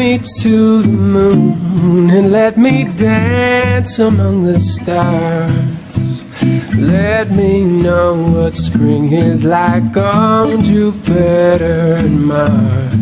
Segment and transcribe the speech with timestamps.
[0.00, 6.24] Me to the moon and let me dance among the stars.
[6.74, 12.94] Let me know what spring is like on Jupiter and Mars.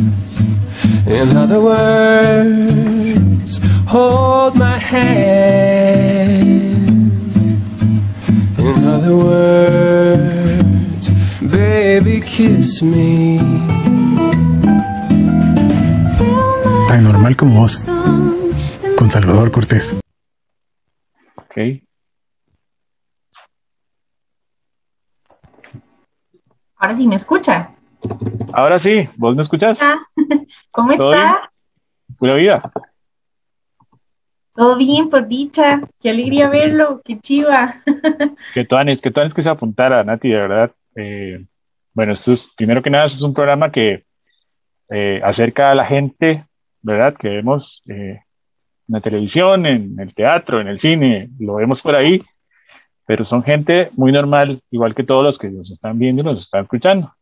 [1.07, 5.71] In other words, hold my hand.
[8.59, 11.11] In other words,
[11.49, 13.78] baby, kiss me.
[16.89, 17.87] Tan normal como vos,
[18.97, 20.01] con Salvador Cortés.
[21.37, 21.83] Ok.
[26.77, 27.73] Ahora sí me escucha.
[28.55, 29.77] Ahora sí, ¿vos me escuchás?
[29.83, 29.99] Ah,
[30.71, 31.51] ¿Cómo ¿Todo está?
[32.17, 32.73] Pura vida.
[34.55, 35.83] Todo bien, por dicha.
[36.01, 37.03] Qué alegría verlo.
[37.05, 37.83] Qué chiva.
[38.55, 40.73] Que Tuanes, que Tuanes que se apuntara, Nati, de verdad.
[40.97, 41.45] Eh,
[41.93, 44.05] bueno, esto es, primero que nada, esto es un programa que
[44.91, 46.48] eh, acerca a la gente,
[46.83, 47.17] ¿verdad?
[47.19, 48.21] Que vemos eh,
[48.89, 52.23] en la televisión, en el teatro, en el cine, lo vemos por ahí,
[53.07, 56.43] pero son gente muy normal, igual que todos los que nos están viendo y nos
[56.43, 57.13] están escuchando.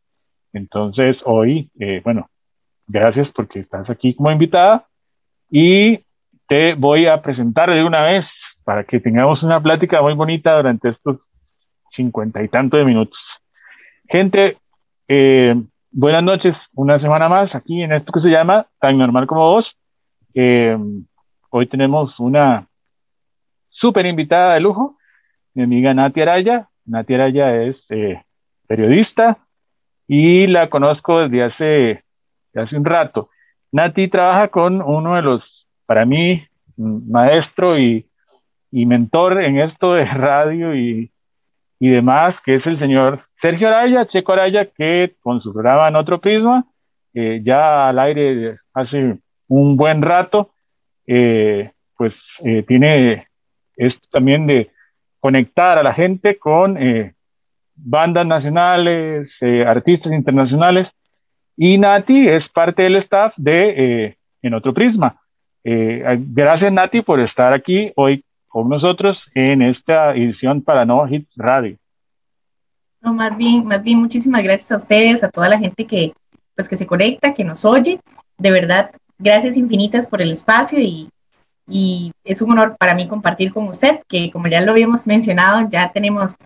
[0.52, 2.28] Entonces, hoy, eh, bueno,
[2.86, 4.86] gracias porque estás aquí como invitada
[5.50, 6.00] y
[6.48, 8.24] te voy a presentar de una vez
[8.64, 11.18] para que tengamos una plática muy bonita durante estos
[11.94, 13.18] cincuenta y tanto de minutos.
[14.08, 14.58] Gente,
[15.08, 15.54] eh,
[15.96, 19.64] buenas noches, una semana más aquí en esto que se llama Tan Normal como Vos.
[20.34, 20.76] Eh,
[21.48, 22.66] hoy tenemos una
[23.70, 24.98] súper invitada de lujo,
[25.54, 26.68] mi amiga Nati Araya.
[26.84, 28.22] Nati Araya es eh,
[28.68, 29.38] periodista
[30.06, 31.64] y la conozco desde hace,
[32.52, 33.30] desde hace un rato.
[33.72, 35.42] Nati trabaja con uno de los,
[35.86, 38.06] para mí, maestro y,
[38.70, 41.10] y mentor en esto de radio y,
[41.78, 45.96] y demás, que es el señor Sergio Araya, Checo Araya, que con su programa en
[45.96, 46.64] otro prisma,
[47.14, 50.50] eh, ya al aire hace un buen rato,
[51.06, 52.12] eh, pues
[52.44, 53.26] eh, tiene
[53.76, 54.70] esto también de
[55.20, 57.14] conectar a la gente con eh,
[57.74, 60.88] bandas nacionales, eh, artistas internacionales,
[61.56, 65.16] y Nati es parte del staff de eh, En Otro Prisma.
[65.64, 68.22] Gracias Nati por estar aquí hoy
[68.56, 71.76] con nosotros en esta edición para No Hit Radio.
[73.02, 76.14] No, más bien, más bien, muchísimas gracias a ustedes, a toda la gente que,
[76.54, 78.00] pues, que se conecta, que nos oye.
[78.38, 81.10] De verdad, gracias infinitas por el espacio y,
[81.68, 85.68] y es un honor para mí compartir con usted, que como ya lo habíamos mencionado,
[85.68, 86.36] ya tenemos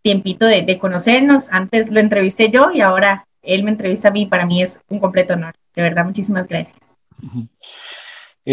[0.00, 1.52] tiempito de, de conocernos.
[1.52, 4.24] Antes lo entrevisté yo y ahora él me entrevista a mí.
[4.24, 5.52] Para mí es un completo honor.
[5.74, 6.96] De verdad, muchísimas gracias.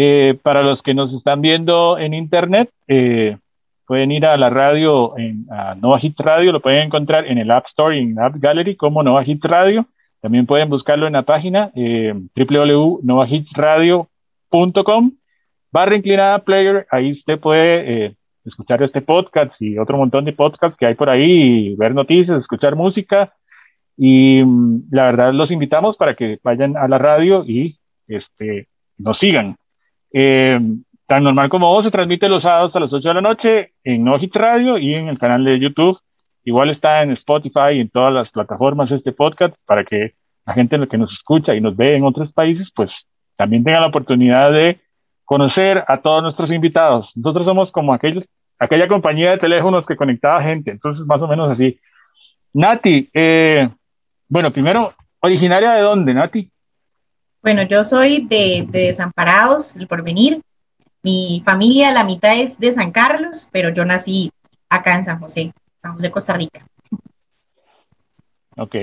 [0.00, 3.36] Eh, para los que nos están viendo en internet, eh,
[3.84, 7.50] pueden ir a la radio, en, a Nova Hit Radio, lo pueden encontrar en el
[7.50, 9.88] App Store y en App Gallery como Nova Hit Radio.
[10.20, 15.12] También pueden buscarlo en la página eh, www.novahitradio.com
[15.72, 16.86] barra inclinada player.
[16.92, 21.10] Ahí usted puede eh, escuchar este podcast y otro montón de podcasts que hay por
[21.10, 23.34] ahí, ver noticias, escuchar música.
[23.96, 29.18] Y mm, la verdad los invitamos para que vayan a la radio y este, nos
[29.18, 29.56] sigan.
[30.12, 30.58] Eh,
[31.06, 34.04] tan normal como vos se transmite los sábados a las 8 de la noche en
[34.04, 35.98] No Radio y en el canal de YouTube.
[36.44, 40.14] Igual está en Spotify y en todas las plataformas este podcast para que
[40.46, 42.90] la gente que nos escucha y nos ve en otros países, pues
[43.36, 44.80] también tenga la oportunidad de
[45.24, 47.10] conocer a todos nuestros invitados.
[47.14, 48.26] Nosotros somos como aquel,
[48.58, 51.78] aquella compañía de teléfonos que conectaba gente, entonces más o menos así.
[52.54, 53.68] Nati, eh,
[54.28, 56.50] bueno, primero, originaria de dónde, Nati?
[57.48, 60.42] Bueno, yo soy de, de Desamparados, el Porvenir.
[61.02, 64.30] Mi familia, la mitad es de San Carlos, pero yo nací
[64.68, 66.66] acá en San José, San José, Costa Rica.
[68.58, 68.74] Ok.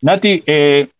[0.00, 0.90] Nati, eh,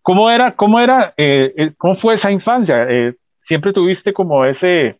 [0.00, 2.86] ¿cómo era, cómo era, eh, cómo fue esa infancia?
[2.88, 3.14] Eh,
[3.46, 4.98] ¿Siempre tuviste como ese,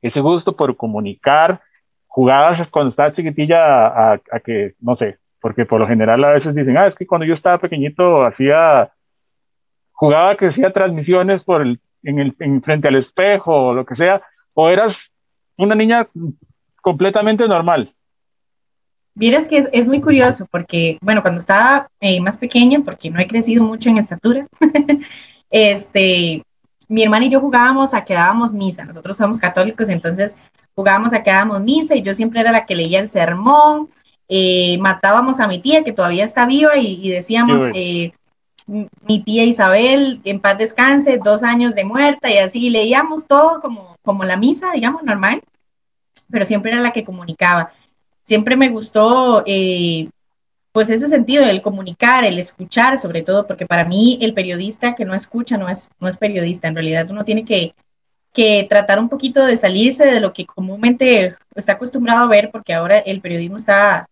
[0.00, 1.60] ese gusto por comunicar?
[2.06, 6.54] ¿Jugabas cuando estabas chiquitilla a, a que, no sé, porque por lo general a veces
[6.54, 8.92] dicen, ah, es que cuando yo estaba pequeñito hacía,
[10.00, 13.96] jugaba que hacía transmisiones por el, en el, en frente al espejo o lo que
[13.96, 14.22] sea,
[14.54, 14.96] o eras
[15.58, 16.08] una niña
[16.80, 17.92] completamente normal.
[19.14, 23.20] Vieras que es, es, muy curioso porque, bueno, cuando estaba eh, más pequeña, porque no
[23.20, 24.46] he crecido mucho en estatura,
[25.50, 26.44] este,
[26.88, 28.86] mi hermana y yo jugábamos a que dábamos misa.
[28.86, 30.38] Nosotros somos católicos, entonces
[30.74, 33.90] jugábamos a que dábamos misa y yo siempre era la que leía el sermón.
[34.30, 38.14] Eh, matábamos a mi tía que todavía está viva y, y decíamos, eh,
[38.70, 43.96] mi tía Isabel, en paz descanse, dos años de muerta y así, leíamos todo como,
[44.02, 45.42] como la misa, digamos, normal,
[46.30, 47.72] pero siempre era la que comunicaba.
[48.22, 50.08] Siempre me gustó eh,
[50.72, 55.04] pues ese sentido del comunicar, el escuchar sobre todo, porque para mí el periodista que
[55.04, 57.74] no escucha no es, no es periodista, en realidad uno tiene que,
[58.32, 62.72] que tratar un poquito de salirse de lo que comúnmente está acostumbrado a ver, porque
[62.72, 64.08] ahora el periodismo está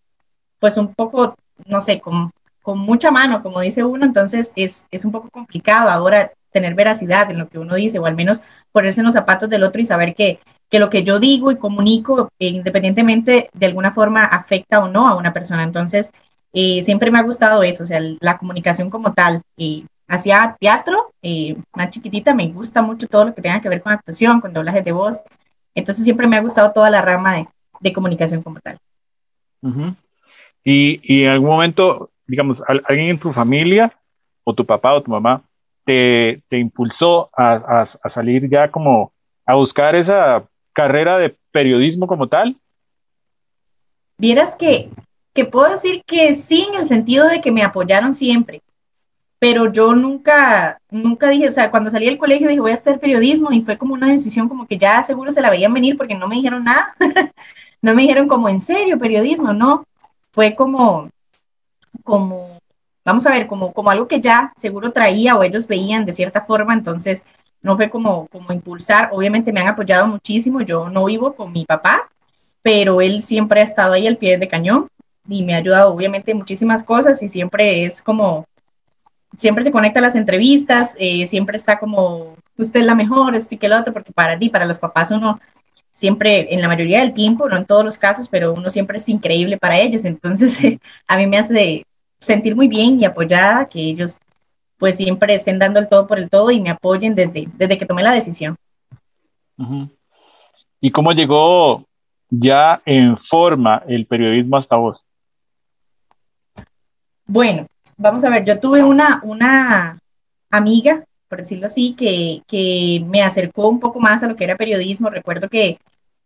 [0.59, 2.33] pues un poco, no sé, con,
[2.69, 7.31] con mucha mano, como dice uno, entonces es, es un poco complicado ahora tener veracidad
[7.31, 8.43] en lo que uno dice, o al menos
[8.73, 10.39] ponerse en los zapatos del otro y saber que,
[10.69, 15.09] que lo que yo digo y comunico, eh, independientemente de alguna forma, afecta o no
[15.09, 15.63] a una persona.
[15.63, 16.13] Entonces,
[16.53, 19.41] eh, siempre me ha gustado eso, o sea, la comunicación como tal.
[19.57, 21.15] Eh, hacía teatro,
[21.75, 24.85] más chiquitita, me gusta mucho todo lo que tenga que ver con actuación, con doblajes
[24.85, 25.23] de voz.
[25.75, 27.49] Entonces, siempre me ha gustado toda la rama de,
[27.81, 28.77] de comunicación como tal.
[30.63, 33.93] y, y en algún momento, digamos, alguien en tu familia,
[34.45, 35.43] o tu papá o tu mamá,
[35.85, 39.13] te, te impulsó a, a, salir ya como
[39.47, 42.57] a buscar esa carrera de periodismo como tal?
[44.19, 44.91] Vieras que,
[45.35, 48.63] que puedo decir que sí, en el sentido de que me apoyaron siempre,
[49.39, 53.01] pero yo nunca, nunca dije, o sea, cuando salí del colegio dije voy a estudiar
[53.01, 56.15] periodismo y fue como una decisión como que ya seguro se la veían venir porque
[56.15, 56.95] no me dijeron nada,
[57.83, 59.85] no me dijeron como en serio periodismo, no,
[60.33, 61.09] fue como,
[62.05, 62.59] como
[63.09, 66.43] vamos a ver, como, como algo que ya seguro traía o ellos veían de cierta
[66.43, 67.23] forma, entonces
[67.63, 71.65] no fue como, como impulsar, obviamente me han apoyado muchísimo, yo no vivo con mi
[71.65, 72.11] papá,
[72.61, 74.89] pero él siempre ha estado ahí al pie de cañón
[75.27, 78.45] y me ha ayudado obviamente muchísimas cosas y siempre es como,
[79.35, 83.57] siempre se conecta a las entrevistas, eh, siempre está como, usted es la mejor, este
[83.57, 85.41] que el otro, porque para ti, para los papás uno
[85.99, 89.09] siempre, en la mayoría del tiempo, no en todos los casos, pero uno siempre es
[89.09, 90.57] increíble para ellos, entonces
[91.09, 91.85] a mí me hace
[92.21, 94.17] sentir muy bien y apoyada, que ellos
[94.77, 97.85] pues siempre estén dando el todo por el todo y me apoyen desde, desde que
[97.85, 98.57] tomé la decisión.
[100.81, 101.85] ¿Y cómo llegó
[102.31, 105.01] ya en forma el periodismo hasta vos?
[107.27, 107.67] Bueno,
[107.97, 109.99] vamos a ver, yo tuve una, una
[110.49, 115.11] amiga, por decirlo así, que, me acercó un poco más a lo que era periodismo.
[115.11, 115.79] Recuerdo que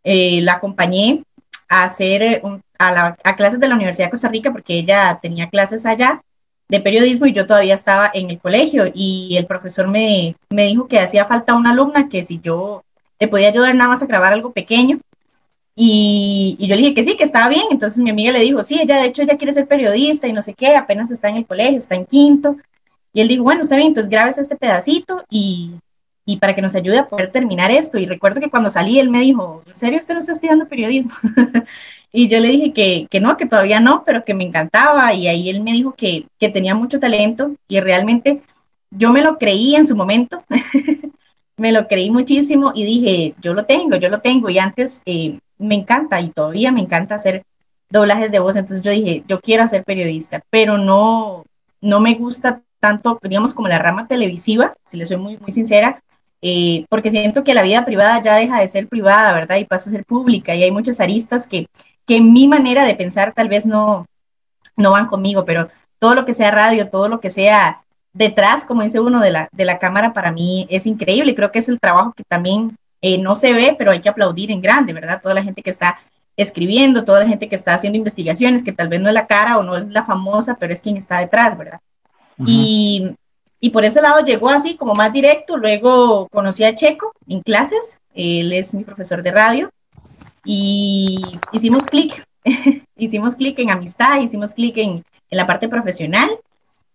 [0.03, 1.23] eh, la acompañé
[1.69, 2.41] a hacer eh,
[2.79, 6.21] a, clases de la Universidad de Costa Rica porque ella tenía clases allá
[6.69, 10.99] de periodismo y yo todavía estaba en el colegio y el profesor me, dijo que
[10.99, 12.83] hacía falta una alumna que si yo
[13.19, 14.99] le podía ayudar nada más a grabar algo pequeño
[15.75, 17.65] y, y, yo le dije que sí, que estaba bien.
[17.71, 20.41] Entonces mi amiga le dijo, sí, ella de hecho ya quiere ser periodista y no
[20.41, 22.57] sé qué, apenas está en el colegio, está en quinto.
[23.13, 25.71] Y él dijo, bueno, está bien, entonces grabes este pedacito y,
[26.25, 27.97] y para que nos ayude a poder terminar esto.
[27.97, 31.13] Y recuerdo que cuando salí, él me dijo, ¿en serio usted no está estudiando periodismo?
[32.11, 35.13] y yo le dije que, que, no, que todavía no, pero que me encantaba.
[35.13, 38.41] Y ahí él me dijo que, que tenía mucho talento y realmente
[38.89, 40.43] yo me lo creí en su momento.
[41.57, 44.49] me lo creí muchísimo y dije, yo lo tengo, yo lo tengo.
[44.49, 47.43] Y antes eh, me encanta y todavía me encanta hacer
[47.89, 48.55] doblajes de voz.
[48.55, 51.45] Entonces yo dije, yo quiero ser periodista, pero no,
[51.81, 56.03] no me gusta tanto, digamos, como la rama televisiva, si le soy muy, muy sincera,
[56.41, 59.55] eh, porque siento que la vida privada ya deja de ser privada, ¿verdad?
[59.55, 61.67] Y pasa a ser pública y hay muchas aristas que,
[62.05, 64.05] que en mi manera de pensar tal vez no,
[64.75, 68.83] no van conmigo, pero todo lo que sea radio, todo lo que sea detrás, como
[68.83, 71.35] dice uno, de la, de la cámara para mí es increíble.
[71.35, 74.51] Creo que es el trabajo que también eh, no se ve, pero hay que aplaudir
[74.51, 75.21] en grande, ¿verdad?
[75.21, 75.99] Toda la gente que está
[76.35, 79.57] escribiendo, toda la gente que está haciendo investigaciones, que tal vez no es la cara
[79.57, 81.79] o no es la famosa, pero es quien está detrás, ¿verdad?
[82.47, 83.15] Y
[83.63, 85.55] y por ese lado llegó así como más directo.
[85.55, 87.97] Luego conocí a Checo en clases.
[88.13, 89.69] Él es mi profesor de radio.
[90.43, 92.25] Y hicimos clic.
[92.97, 94.89] hicimos clic en amistad, hicimos clic en,
[95.29, 96.29] en, la parte profesional.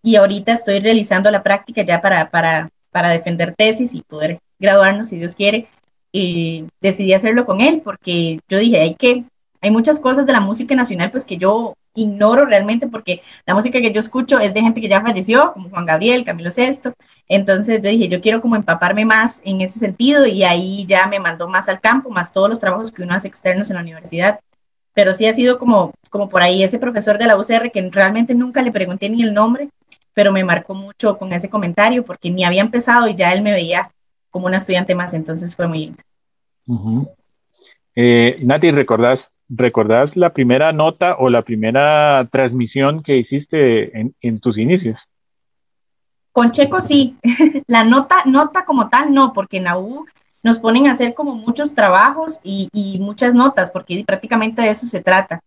[0.03, 5.07] Y ahorita estoy realizando la práctica ya para, para, para defender tesis y poder graduarnos,
[5.07, 5.67] si Dios quiere.
[6.11, 9.23] Y decidí hacerlo con él porque yo dije, hay que,
[9.59, 13.81] hay muchas cosas de la música nacional pues que yo ignoro realmente porque la música
[13.81, 16.93] que yo escucho es de gente que ya falleció, como Juan Gabriel, Camilo Sesto.
[17.27, 21.19] Entonces yo dije, yo quiero como empaparme más en ese sentido y ahí ya me
[21.19, 24.39] mandó más al campo, más todos los trabajos que uno hace externos en la universidad.
[24.93, 28.33] Pero sí ha sido como, como por ahí ese profesor de la UCR que realmente
[28.35, 29.69] nunca le pregunté ni el nombre,
[30.13, 33.51] pero me marcó mucho con ese comentario porque ni había empezado y ya él me
[33.51, 33.91] veía
[34.29, 36.03] como una estudiante más, entonces fue muy lindo.
[37.95, 43.91] Eh, Nati, ¿recordás ¿Recordás la primera nota o la primera transmisión que hiciste
[44.21, 44.97] en, tus inicios?
[46.31, 47.17] Con Checo sí,
[47.67, 50.05] la nota, nota como tal no, porque en la U
[50.43, 55.01] nos ponen a hacer como muchos trabajos y, muchas notas, porque prácticamente de eso se
[55.01, 55.41] trata.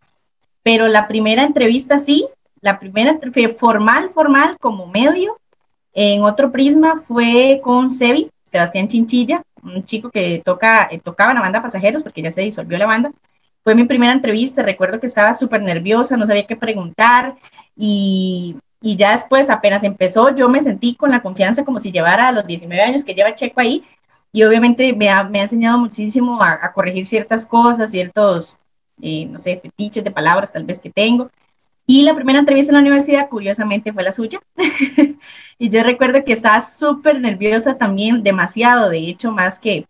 [0.65, 2.27] Pero la primera entrevista sí,
[2.61, 3.19] la primera
[3.57, 5.39] formal, formal como medio,
[5.95, 11.37] en otro prisma fue con Sebi, Sebastián Chinchilla, un chico que toca, eh, tocaba en
[11.37, 13.13] la banda Pasajeros, porque ya se disolvió la banda,
[13.65, 17.37] fue mi primera entrevista, recuerdo que estaba súper nerviosa, no sabía qué preguntar,
[17.77, 22.33] Y, y ya después, apenas empezó, yo me sentí con la confianza como si llevara
[22.33, 23.85] los 19 años que lleva Checo ahí.
[24.33, 28.57] Y obviamente me ha, me ha enseñado muchísimo a, a, corregir ciertas cosas, ciertos,
[29.01, 31.31] eh, no sé, fetiches de palabras tal vez que tengo.
[31.87, 34.41] Y la primera entrevista en la universidad, curiosamente, fue la suya.
[35.59, 39.87] y yo recuerdo que estaba súper nerviosa también, demasiado, de hecho, más que,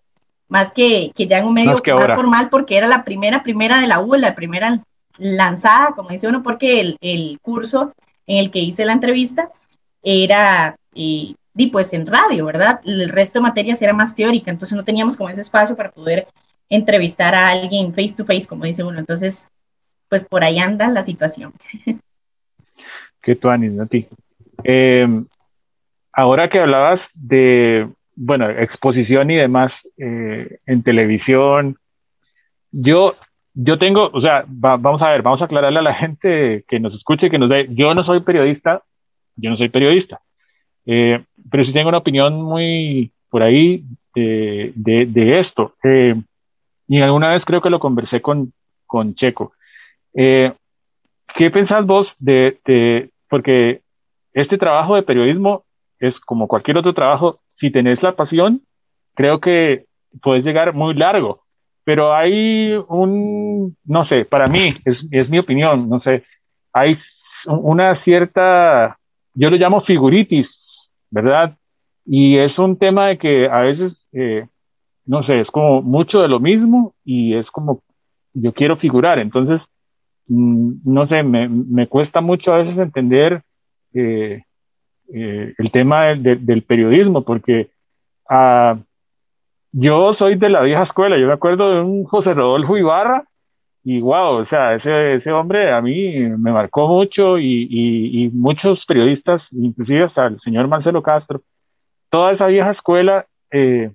[0.53, 3.87] más que, que ya en un medio más, formal, porque era la primera, primera de
[3.87, 4.83] la U, la primera
[5.17, 7.95] lanzada, como dice uno, porque el, el curso
[8.27, 9.49] en el que hice la entrevista
[10.03, 12.81] era, y, y pues en radio, ¿verdad?
[12.85, 16.27] El resto de materias era más teórica, entonces no teníamos como ese espacio para poder
[16.69, 18.99] entrevistar a alguien face to face, como dice uno.
[18.99, 19.51] Entonces,
[20.11, 21.55] pues por ahí anda la situación.
[23.23, 24.07] Qué tú, Nati.
[24.65, 25.09] Eh,
[26.13, 31.76] ahora que hablabas de, bueno, exposición y demás eh, en televisión,
[32.71, 33.14] yo,
[33.54, 36.95] yo tengo, o sea, vamos a ver, vamos a aclararle a la gente que nos
[36.95, 38.83] escuche, que nos dé, yo no soy periodista,
[39.37, 40.21] yo no soy periodista,
[40.87, 45.75] eh, pero sí tengo una opinión muy por ahí de, de, esto.
[46.87, 48.52] y alguna vez creo que lo conversé con,
[48.87, 49.52] con Checo.
[50.14, 50.52] Eh,
[51.35, 53.81] ¿Qué pensás vos de, porque
[54.35, 55.64] este trabajo de periodismo
[55.99, 58.61] es como cualquier otro trabajo, si tenés la pasión,
[59.14, 59.87] creo que
[60.23, 61.40] puedes llegar muy largo,
[61.83, 66.25] pero hay un, no sé, para mí, es, es mi opinión, no sé,
[66.75, 66.99] hay
[67.47, 68.99] una cierta,
[69.33, 70.47] yo lo llamo figuritis,
[71.11, 71.57] ¿verdad?
[72.04, 74.47] Y es un tema de que a veces, eh,
[75.07, 77.81] no sé, es como mucho de lo mismo y es como,
[78.35, 79.62] yo quiero figurar, entonces
[80.28, 83.42] Mm, no sé, me, me, cuesta mucho a veces entender
[83.92, 84.42] eh,
[85.14, 87.71] eh, el tema del periodismo, porque
[88.31, 88.78] uh,
[89.73, 93.25] yo soy de la vieja escuela, yo me acuerdo de un José Rodolfo Ibarra,
[93.85, 98.28] y wow, o sea, ese, ese hombre a mí me marcó mucho y, y, y,
[98.31, 101.42] muchos periodistas, inclusive hasta el señor Marcelo Castro,
[102.09, 103.90] toda esa vieja escuela eh,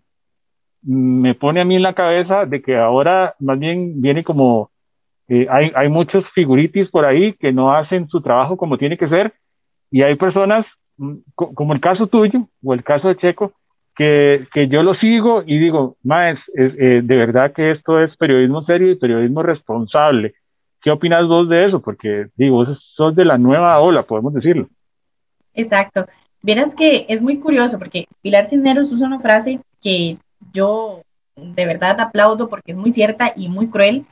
[0.81, 4.71] me pone a mí en la cabeza de que ahora más bien viene como
[5.29, 9.09] eh, hay, hay muchos figuritis por ahí que no hacen su trabajo como tiene que
[9.09, 9.33] ser
[9.91, 10.65] y hay personas,
[11.35, 13.53] como el caso tuyo o el caso de Checo,
[13.95, 18.63] que, que yo lo sigo y digo, más eh, de verdad que esto es periodismo
[18.63, 20.35] serio y periodismo responsable.
[20.81, 21.81] ¿Qué opinas vos de eso?
[21.81, 24.67] Porque digo, sos de la nueva ola, podemos decirlo.
[25.53, 26.05] Exacto.
[26.41, 30.17] Vieras que es muy curioso porque Pilar Cisneros usa una frase que
[30.53, 31.01] yo
[31.35, 34.05] de verdad aplaudo porque es muy cierta y muy cruel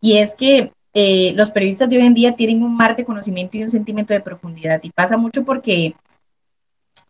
[0.00, 3.56] y es que eh, los periodistas de hoy en día tienen un mar de conocimiento
[3.56, 4.80] y un sentimiento de profundidad.
[4.82, 5.94] Y pasa mucho porque,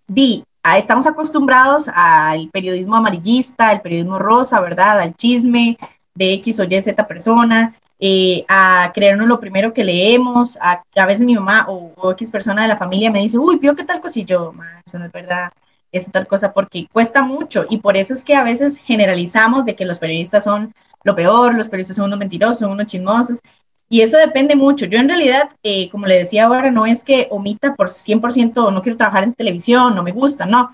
[0.09, 0.45] di,
[0.77, 5.01] estamos acostumbrados al periodismo amarillista, al periodismo rosa, ¿verdad?
[5.01, 5.79] Al chisme
[6.15, 10.59] de X o Y, Z persona, eh, a creernos lo primero que leemos.
[10.61, 13.85] A, veces mi mamá o, X persona de la familia me dice, uy, vio qué
[13.85, 14.53] tal cosillo,
[14.85, 15.53] eso no es verdad
[15.93, 19.75] es tal cosa porque cuesta mucho y por eso es que a veces generalizamos de
[19.75, 20.75] que los periodistas son
[21.05, 23.41] lo peor, los periodistas son unos mentirosos, son unos chismosos,
[23.89, 24.87] y eso depende mucho.
[24.87, 28.83] Yo en realidad, eh, como le decía ahora, no es que omita por 100% no
[28.83, 30.73] quiero trabajar en televisión, no me gusta, no,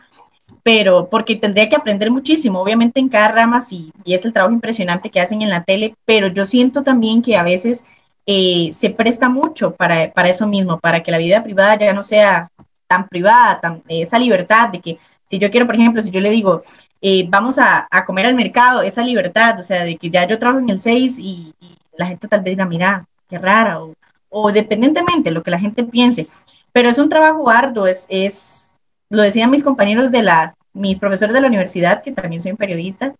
[0.62, 4.54] pero porque tendría que aprender muchísimo, obviamente en cada rama sí, y es el trabajo
[4.54, 7.84] impresionante que hacen en la tele, pero yo siento también que a veces
[8.26, 12.02] eh, se presta mucho para, para eso mismo, para que la vida privada ya no
[12.02, 12.50] sea
[12.86, 16.30] tan privada, tan, esa libertad de que si yo quiero, por ejemplo, si yo le
[16.30, 16.62] digo,
[17.00, 20.38] eh, vamos a, a, comer al mercado, esa libertad, o sea, de que ya yo
[20.38, 21.54] trabajo en el 6 y,
[21.96, 23.94] la gente tal vez diga, mira, qué rara, o,
[24.30, 26.28] o dependientemente lo que la gente piense,
[26.72, 31.34] pero es un trabajo arduo, es, es, lo decían mis compañeros de la, mis profesores
[31.34, 33.14] de la universidad, que también soy periodista,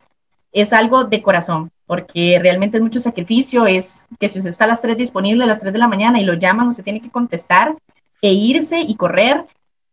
[0.52, 4.68] es algo de corazón, porque realmente es mucho sacrificio, es que si usted está a
[4.68, 7.10] las 3 disponible a las 3 de la mañana y lo llaman, usted tiene que
[7.10, 7.76] contestar
[8.22, 9.44] e irse y correr,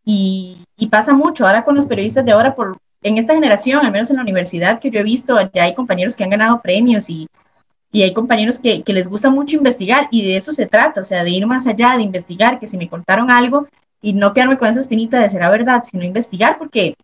[0.04, 1.46] y, y, pasa mucho.
[1.46, 4.80] Ahora con los periodistas de ahora, por, en esta generación, al menos en la universidad
[4.80, 7.28] que yo he visto, ya hay compañeros que han ganado premios y,
[7.92, 11.04] y hay compañeros que, que, les gusta mucho investigar y de eso se trata, o
[11.04, 13.68] sea, de ir más allá, de investigar, que si me contaron algo
[14.00, 16.96] y no quedarme con esa espinita de será verdad, sino investigar, porque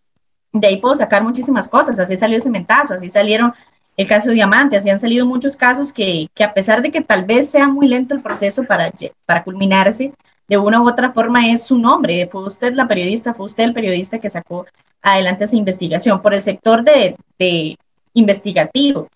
[0.53, 3.53] de ahí puedo sacar muchísimas cosas, así salió Cementazo, así salieron
[3.99, 7.27] el caso Diamante, así han salido muchos casos que, que a pesar de que tal
[7.27, 8.91] vez sea muy lento el proceso para,
[9.27, 10.13] para culminarse,
[10.49, 12.27] de una u otra forma es su nombre.
[12.29, 14.67] Fue usted la periodista, fue usted el periodista que sacó
[15.03, 17.77] adelante esa investigación por el sector de, de
[18.15, 19.09] investigativo.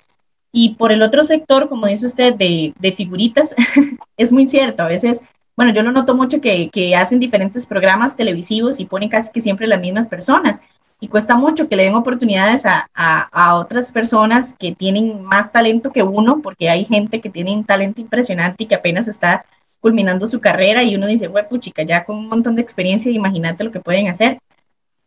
[0.52, 3.54] Y por el otro sector, como dice usted, de, de figuritas,
[4.18, 4.82] es muy cierto.
[4.82, 5.22] A veces,
[5.56, 9.40] bueno, yo lo noto mucho que, que hacen diferentes programas televisivos y ponen casi que
[9.40, 10.60] siempre las mismas personas.
[11.00, 15.90] Y cuesta mucho que le den oportunidades a, a, otras personas que tienen más talento
[15.90, 19.44] que uno, porque hay gente que tiene un talento impresionante y que apenas está
[19.80, 23.64] culminando su carrera y uno dice, güey, puchica, ya con un montón de experiencia, imagínate
[23.64, 24.38] lo que pueden hacer.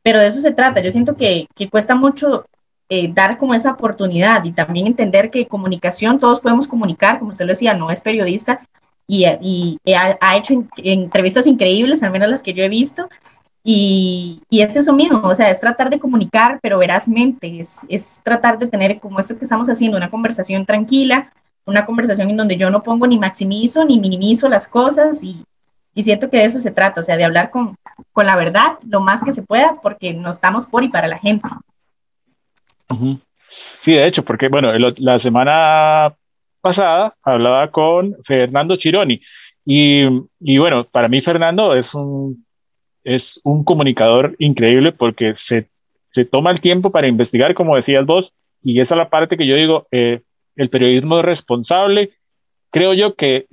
[0.03, 0.81] Pero de eso se trata.
[0.81, 2.45] Yo siento que, que cuesta mucho
[2.89, 7.45] eh, dar como esa oportunidad y también entender que comunicación, todos podemos comunicar, como usted
[7.45, 8.61] lo decía, no es periodista
[9.07, 13.09] y, ha, hecho entrevistas increíbles, al menos las que yo he visto,
[13.63, 18.67] y, es eso mismo, o sea, es tratar de comunicar, pero verazmente, es, tratar de
[18.67, 21.31] tener como esto que estamos haciendo, una conversación tranquila,
[21.65, 25.43] una conversación en donde yo no pongo ni maximizo ni minimizo las cosas y,
[25.95, 27.75] y siento que de eso se trata, o sea, de hablar con,
[28.13, 31.17] con la verdad lo más que se pueda porque no estamos por y para la
[31.17, 31.49] gente.
[33.83, 36.15] Sí, de hecho, porque bueno, la semana
[36.61, 39.21] pasada hablaba con Fernando Chironi
[39.65, 40.03] y,
[40.39, 42.45] y, bueno, para mí Fernando es un,
[43.03, 45.69] es un comunicador increíble porque se,
[46.13, 48.31] se toma el tiempo para investigar, como decías vos,
[48.63, 50.21] y esa es la parte que yo digo, eh,
[50.55, 52.11] el periodismo es responsable.
[52.71, 53.45] Creo yo que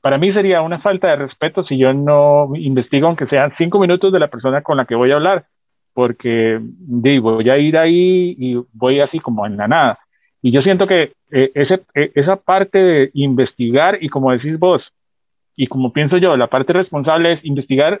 [0.00, 4.12] para mí sería una falta de respeto si yo no investigo, aunque sean cinco minutos
[4.12, 5.46] de la persona con la que voy a hablar
[6.00, 9.98] porque digo, voy a ir ahí y voy así como en la nada.
[10.40, 14.82] Y yo siento que eh, ese, eh, esa parte de investigar y como decís vos,
[15.56, 18.00] y como pienso yo, la parte responsable es investigar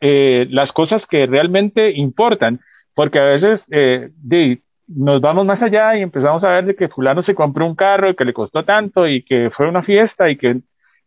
[0.00, 2.60] eh, las cosas que realmente importan,
[2.94, 7.22] porque a veces de, nos vamos más allá y empezamos a ver de que fulano
[7.24, 10.38] se compró un carro y que le costó tanto y que fue una fiesta y
[10.38, 10.58] que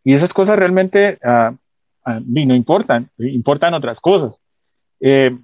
[0.04, 1.58] y esas cosas realmente uh,
[2.24, 4.36] no importan, importan otras cosas.
[5.00, 5.36] Eh,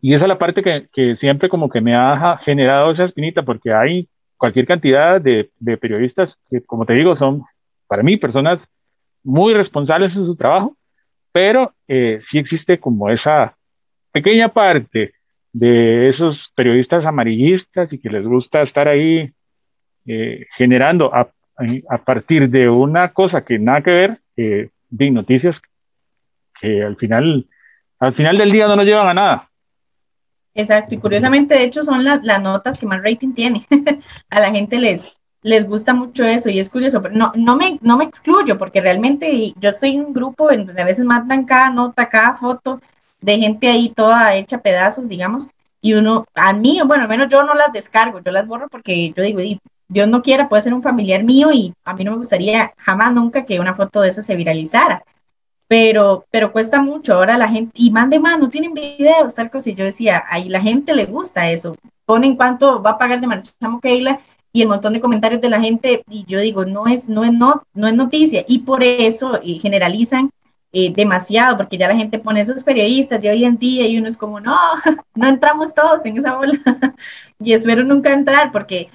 [0.00, 3.42] y esa es la parte que, que, siempre como que me ha generado esa espinita,
[3.42, 7.42] porque hay cualquier cantidad de, de, periodistas que, como te digo, son
[7.86, 8.58] para mí personas
[9.22, 10.76] muy responsables en su trabajo,
[11.32, 13.54] pero eh, sí existe como esa
[14.12, 15.12] pequeña parte
[15.52, 19.30] de esos periodistas amarillistas y que les gusta estar ahí
[20.06, 21.28] eh, generando a,
[21.88, 25.56] a, partir de una cosa que nada que ver, eh, de noticias
[26.60, 27.46] que al final,
[27.98, 29.49] al final del día no nos llevan a nada.
[30.54, 33.66] Exacto, y curiosamente, de hecho, son las, notas que más rating tiene.
[34.30, 35.02] a la gente les,
[35.42, 38.80] les gusta mucho eso y es curioso, pero no, no, me, no me excluyo porque
[38.80, 42.80] realmente yo estoy en un grupo en donde a veces mandan cada nota, cada foto
[43.20, 45.48] de gente ahí toda hecha pedazos, digamos,
[45.80, 49.12] y uno, a mí, bueno, al menos yo no las descargo, yo las borro porque
[49.16, 49.40] yo digo,
[49.88, 53.12] Dios no quiera, puede ser un familiar mío y a mí no me gustaría jamás
[53.12, 55.04] nunca que una foto de esa se viralizara
[55.70, 57.14] pero, pero cuesta mucho.
[57.14, 59.70] Ahora la gente, y mande más, no tienen videos, tal cosa.
[59.70, 61.76] Y yo decía, ahí la gente le gusta eso.
[62.04, 64.18] Ponen cuánto va a pagar de marchamo Keila
[64.52, 66.02] y el montón de comentarios de la gente.
[66.10, 68.44] Y yo digo, no es, no es, no, no es noticia.
[68.48, 70.30] Y por eso generalizan
[70.72, 74.08] eh, demasiado, porque ya la gente pone esos periodistas de hoy en día y uno
[74.08, 74.58] es como, no,
[75.14, 76.58] no entramos todos en esa bola.
[77.38, 78.90] y espero nunca entrar, porque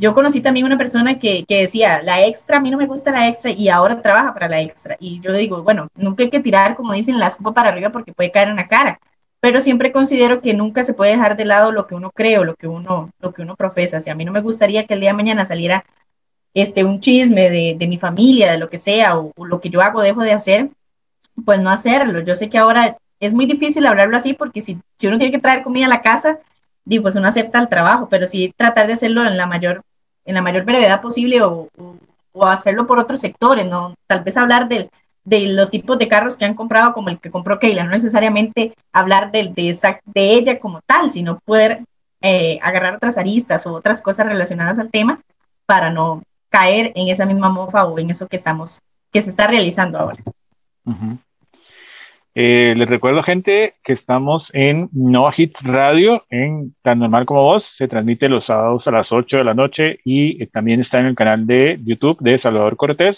[0.00, 3.10] yo conocí también una persona que, que, decía, la extra, a mí no me gusta
[3.10, 4.96] la extra y ahora trabaja para la extra.
[4.98, 8.14] Y yo digo, bueno, nunca hay que tirar, como dicen, la escopa para arriba porque
[8.14, 8.98] puede caer en la cara.
[9.40, 12.44] Pero siempre considero que nunca se puede dejar de lado lo que uno cree o
[12.44, 14.00] lo que uno, lo que uno profesa.
[14.00, 15.84] Si a mí no me gustaría que el día de mañana saliera
[16.54, 19.68] este, un chisme de, de mi familia, de lo que sea, o, o lo que
[19.68, 20.70] yo hago, dejo de hacer,
[21.44, 22.20] pues no hacerlo.
[22.20, 25.40] Yo sé que ahora es muy difícil hablarlo así porque si, si uno tiene que
[25.40, 26.38] traer comida a la casa,
[26.84, 29.84] digo, pues uno acepta el trabajo, pero sí tratar de hacerlo en la mayor
[30.24, 31.68] en la mayor brevedad posible o,
[32.32, 33.94] o, hacerlo por otros sectores, ¿no?
[34.06, 34.90] Tal vez hablar de,
[35.24, 38.74] de los tipos de carros que han comprado como el que compró Keila, no necesariamente
[38.92, 41.82] hablar de, de, de ella como tal, sino poder
[42.20, 45.20] eh, agarrar otras aristas o otras cosas relacionadas al tema
[45.66, 48.80] para no caer en esa misma mofa o en eso que estamos,
[49.10, 50.22] que se está realizando ahora.
[52.34, 57.64] Eh, les recuerdo, gente, que estamos en Nova Hits Radio, en tan normal como vos.
[57.76, 61.06] Se transmite los sábados a las 8 de la noche y eh, también está en
[61.06, 63.16] el canal de YouTube de Salvador Cortés.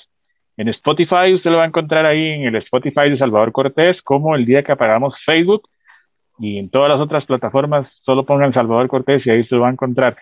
[0.57, 4.35] En Spotify, usted lo va a encontrar ahí en el Spotify de Salvador Cortés, como
[4.35, 5.69] el día que apagamos Facebook.
[6.39, 9.69] Y en todas las otras plataformas, solo pongan Salvador Cortés y ahí se lo va
[9.69, 10.17] a encontrar.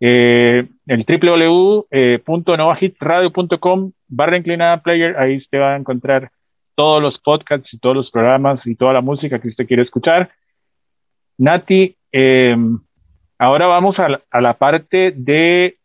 [0.00, 6.30] Eh, el www.novahitradio.com barra inclinada player, ahí usted va a encontrar
[6.74, 10.30] todos los podcasts y todos los programas y toda la música que usted quiere escuchar.
[11.38, 12.56] Nati, eh,
[13.38, 15.78] ahora vamos a la, parte de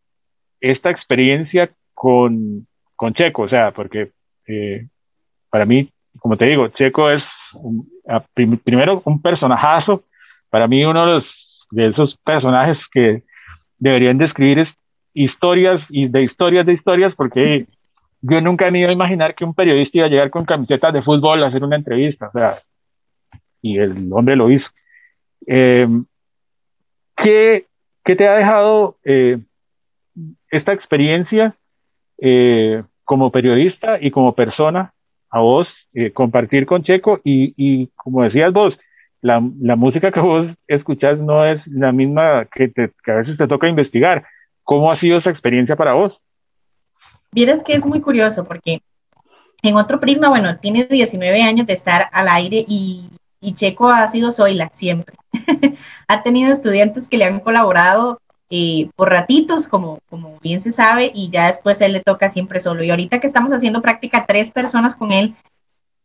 [0.59, 4.11] esta experiencia con, con Checo, o sea, porque
[4.47, 4.87] eh,
[5.49, 7.23] para mí, como te digo, Checo es
[8.63, 10.03] primero un personajazo,
[10.49, 11.21] para mí uno
[11.71, 13.23] de esos personajes que
[13.77, 14.69] deberían describir es
[15.13, 17.65] historias y de historias de historias, porque
[18.21, 21.01] yo nunca me iba a imaginar que un periodista iba a llegar con camisetas de
[21.01, 22.61] fútbol a hacer una entrevista, o sea,
[23.61, 24.67] y el hombre lo hizo.
[25.47, 25.87] Eh,
[27.15, 27.65] ¿qué,
[28.03, 29.39] ¿qué, te ha dejado eh,
[30.49, 31.55] esta experiencia
[32.17, 34.93] eh, como periodista y como persona
[35.29, 38.77] a vos eh, compartir con Checo y, y, como decías vos,
[39.21, 43.37] la, la, música que vos escuchás no es la misma que, te, que a veces
[43.37, 44.25] te toca investigar.
[44.63, 46.13] ¿Cómo ha sido esa experiencia para vos?
[47.31, 48.81] Vieras que es muy curioso porque
[49.61, 53.09] en otro prisma, bueno, tiene 19 años de estar al aire y,
[53.41, 55.15] y Checo ha sido Zoila siempre.
[56.07, 58.19] ha tenido estudiantes que le han colaborado
[58.51, 62.59] eh, por ratitos, como, como bien se sabe, y ya después él le toca siempre
[62.59, 62.83] solo.
[62.83, 65.35] Y ahorita que estamos haciendo práctica tres personas con él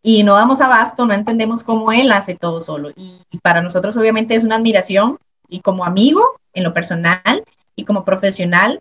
[0.02, 2.90] y no damos abasto, no entendemos cómo él hace todo solo.
[2.96, 7.44] Y, para nosotros obviamente es una admiración y como amigo en lo personal
[7.76, 8.80] y como profesional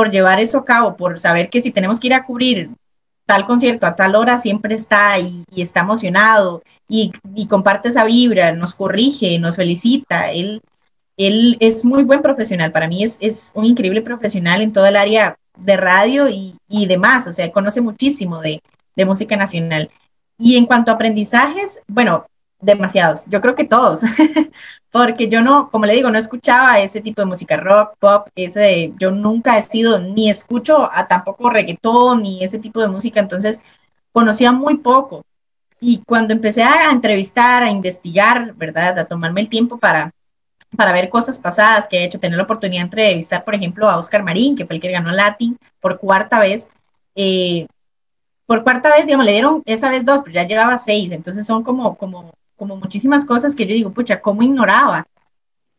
[0.00, 2.70] por llevar eso a cabo, por saber que si tenemos que ir a cubrir
[3.26, 7.12] tal concierto a tal hora siempre está y, está emocionado y,
[7.50, 10.32] comparte esa vibra, nos corrige, nos felicita.
[10.32, 10.62] Él
[11.18, 15.36] es muy buen profesional, para mí es, es un increíble profesional en todo el área
[15.58, 18.62] de radio y, y demás, o sea, conoce muchísimo de,
[18.96, 19.90] de música nacional.
[20.38, 22.24] Y en cuanto a aprendizajes, bueno,
[22.60, 24.02] demasiados, yo creo que todos,
[24.92, 28.92] porque yo no, como le digo, no escuchaba ese tipo de música rock, pop, ese,
[28.98, 33.62] yo nunca he sido, ni escucho a tampoco reggaetón, ni ese tipo de música, entonces
[34.12, 35.24] conocía muy poco.
[35.80, 38.98] Y cuando empecé a entrevistar, a investigar, ¿verdad?
[38.98, 40.12] A tomarme el tiempo para,
[40.76, 43.98] para ver cosas pasadas que he hecho, tener la oportunidad de entrevistar, por ejemplo, a
[43.98, 46.68] Oscar Marín, que fue el que ganó Latin por cuarta vez.
[47.14, 47.66] Eh,
[48.46, 51.62] por cuarta vez, digamos, le dieron esa vez dos, pero ya llevaba seis, entonces son
[51.62, 55.06] como, como, como muchísimas cosas que yo digo, pucha, ¿cómo ignoraba?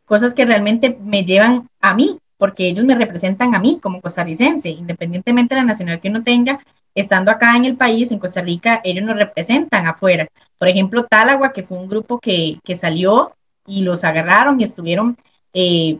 [0.05, 4.71] Cosas que realmente me llevan a mí, porque ellos me representan a mí como costarricense,
[4.71, 6.59] independientemente de la nacionalidad que uno tenga,
[6.95, 10.27] estando acá en el país, en Costa Rica, ellos nos representan afuera.
[10.57, 13.31] Por ejemplo, Talagua, que fue un grupo que, que salió
[13.67, 15.15] y los agarraron y estuvieron
[15.53, 15.99] eh,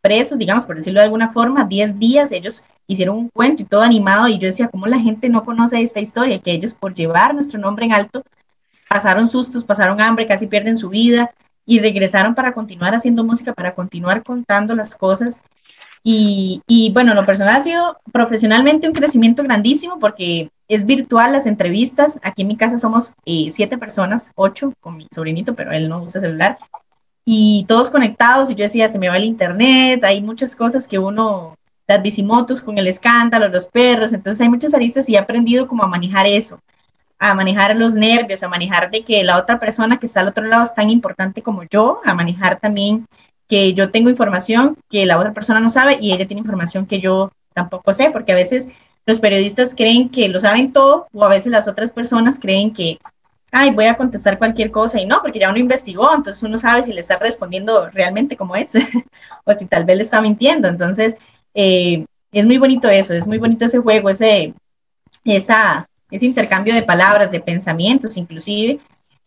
[0.00, 3.82] presos, digamos, por decirlo de alguna forma, 10 días, ellos hicieron un cuento y todo
[3.82, 6.38] animado y yo decía, ¿cómo la gente no conoce esta historia?
[6.38, 8.22] Que ellos por llevar nuestro nombre en alto
[8.88, 11.30] pasaron sustos, pasaron hambre, casi pierden su vida
[11.66, 15.40] y regresaron para continuar haciendo música, para continuar contando las cosas.
[16.06, 22.20] Y, bueno, lo personal ha sido profesionalmente un crecimiento grandísimo porque es virtual las entrevistas.
[22.22, 26.02] Aquí en mi casa somos eh, siete personas, ocho con mi sobrinito, pero él no
[26.02, 26.58] usa celular.
[27.24, 30.98] Y todos conectados, y yo decía, se me va el internet, hay muchas cosas que
[30.98, 35.66] uno, las bicimotos con el escándalo, los perros, entonces hay muchas aristas y he aprendido
[35.66, 36.60] como a manejar eso,
[37.24, 40.44] a manejar los nervios, a manejar de que la otra persona que está al otro
[40.44, 43.06] lado es tan importante como yo, a manejar también
[43.48, 47.00] que yo tengo información que la otra persona no sabe y ella tiene información que
[47.00, 48.68] yo tampoco sé, porque a veces
[49.06, 52.98] los periodistas creen que lo saben todo o a veces las otras personas creen que,
[53.50, 56.82] ay, voy a contestar cualquier cosa y no, porque ya uno investigó, entonces uno sabe
[56.82, 58.72] si le está respondiendo realmente como es
[59.44, 60.68] o si tal vez le está mintiendo.
[60.68, 61.16] Entonces,
[61.54, 64.52] eh, es muy bonito eso, es muy bonito ese juego, ese,
[65.24, 68.78] esa, ese intercambio de palabras, de pensamientos inclusive.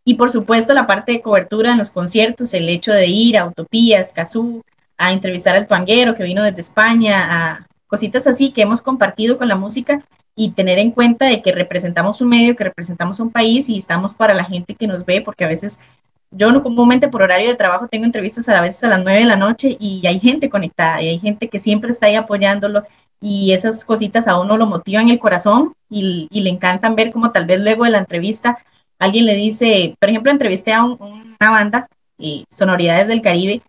[0.06, 3.46] Y por supuesto la parte de cobertura en los conciertos, el hecho de ir a
[3.46, 4.64] Utopías, Cazú,
[4.98, 9.48] a entrevistar al tuanguero que vino desde España, a, cositas así que hemos compartido con
[9.48, 10.02] la música
[10.36, 14.14] y tener en cuenta de que representamos un medio, que representamos un país y estamos
[14.14, 15.82] para la gente que nos ve, porque a veces
[16.32, 19.26] yo no comúnmente por horario de trabajo tengo entrevistas a veces a las 9 de
[19.26, 22.84] la noche y hay gente conectada y hay gente que siempre está ahí apoyándolo
[23.22, 27.46] y esas cositas a uno lo motivan el corazón y, le encantan ver como tal
[27.46, 28.58] vez luego de la entrevista
[29.00, 31.88] alguien le dice, por ejemplo, entrevisté a una banda,
[32.20, 33.62] eh, Sonoridades del Caribe,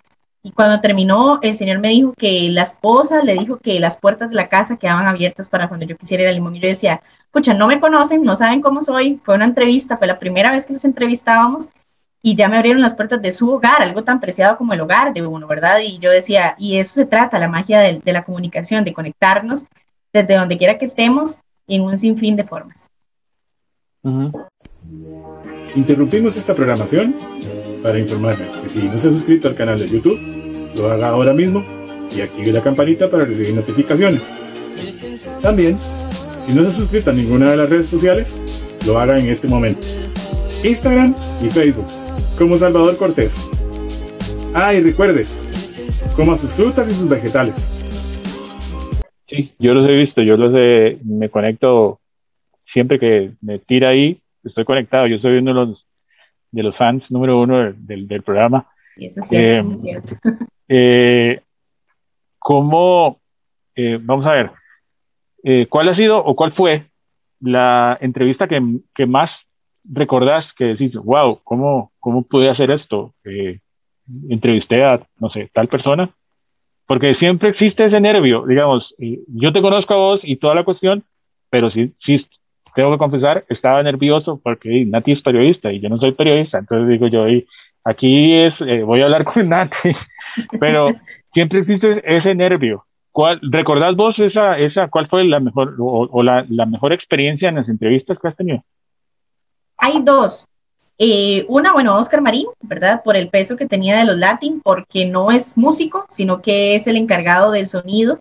[0.42, 4.30] y cuando terminó, el señor me dijo que la esposa le dijo que las puertas
[4.30, 6.56] de la casa quedaban abiertas para cuando yo quisiera ir al limón.
[6.56, 9.20] Y yo decía, pucha, no me conocen, no saben cómo soy.
[9.24, 11.70] Fue una entrevista, fue la primera vez que nos entrevistábamos
[12.22, 15.12] y ya me abrieron las puertas de su hogar, algo tan preciado como el hogar
[15.12, 15.80] de uno, ¿verdad?
[15.80, 19.66] Y yo decía, y eso se trata, la magia de, la comunicación, de conectarnos
[20.12, 22.90] desde donde quiera que estemos en un sinfín de formas.
[25.74, 27.14] Interrumpimos esta programación
[27.82, 30.18] para informarles que si no se ha suscrito al canal de YouTube,
[30.74, 31.64] lo haga ahora mismo
[32.10, 34.22] y active la campanita para recibir notificaciones.
[35.42, 35.76] También,
[36.46, 38.40] si no se ha suscrito a ninguna de las redes sociales,
[38.86, 39.86] lo haga en este momento.
[40.64, 41.86] Instagram y Facebook,
[42.36, 43.36] como Salvador Cortés.
[44.54, 45.24] Ah, y recuerde,
[46.16, 47.54] coma sus frutas y sus vegetales.
[49.28, 52.00] Sí, yo los he visto, yo los he, me conecto
[52.72, 55.86] siempre que me tira ahí, estoy conectado, yo soy uno de los
[56.50, 58.66] de los fans número uno del, del programa.
[58.96, 60.16] Y eso es cierto, es cierto.
[60.70, 61.40] Eh,
[62.38, 63.20] ¿Cómo,
[63.74, 64.50] eh, vamos a ver,
[65.42, 66.84] eh, cuál ha sido o cuál fue
[67.40, 68.60] la entrevista que,
[68.94, 69.30] que más
[69.84, 73.14] recordás que decís, wow, ¿cómo, cómo pude hacer esto?
[74.30, 76.10] entrevisté a, no sé, tal persona.
[76.86, 81.04] Porque siempre existe ese nervio, digamos, yo te conozco a vos y toda la cuestión,
[81.50, 82.26] pero si, si
[82.74, 86.88] tengo que confesar, estaba nervioso porque Nati es periodista y yo no soy periodista, entonces
[86.88, 87.26] digo yo,
[87.84, 89.90] aquí es, eh, voy a hablar con Nati,
[90.58, 90.88] pero
[91.34, 92.84] siempre existe ese nervio.
[93.12, 97.56] ¿Cuál, ¿Recordás vos esa, esa, cuál fue la mejor o, la, la, mejor experiencia en
[97.56, 98.62] las entrevistas que has tenido?
[99.78, 100.46] Hay dos.
[100.98, 103.02] Eh, una, bueno, Oscar Marín, ¿verdad?
[103.04, 106.86] Por el peso que tenía de los Latin, porque no es músico, sino que es
[106.86, 108.18] el encargado del sonido.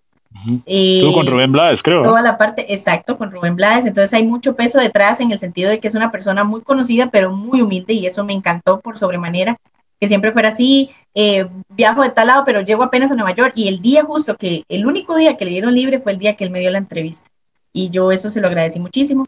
[0.67, 2.03] Eh, con Rubén Blades, creo.
[2.03, 3.87] Toda la parte, exacto, con Rubén Blades.
[3.87, 7.09] Entonces hay mucho peso detrás en el sentido de que es una persona muy conocida,
[7.09, 9.57] pero muy humilde, y eso me encantó por sobremanera
[9.99, 13.53] que siempre fuera así, eh, viajo de tal lado, pero llego apenas a Nueva York
[13.55, 16.35] y el día justo que, el único día que le dieron libre fue el día
[16.35, 17.27] que él me dio la entrevista
[17.73, 19.25] y yo eso se lo agradecí muchísimo.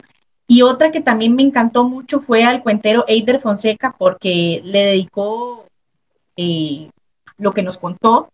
[0.51, 5.67] Y otra que también me encantó mucho fue al cuentero Eider Fonseca porque le dedicó
[6.35, 6.89] eh,
[7.37, 8.29] lo que nos contó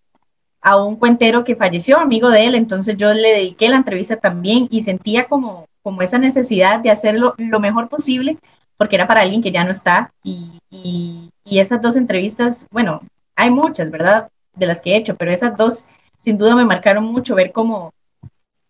[0.62, 4.69] a un cuentero que falleció, amigo de él, entonces yo le dediqué la entrevista también
[4.71, 8.38] y sentía como, como esa necesidad de hacerlo lo mejor posible
[8.78, 13.01] porque era para alguien que ya no está y, y, esas dos entrevistas, bueno,
[13.36, 14.30] hay muchas, ¿verdad?
[14.54, 15.86] De las que he hecho, pero esas dos
[16.19, 17.91] sin duda me marcaron mucho ver cómo,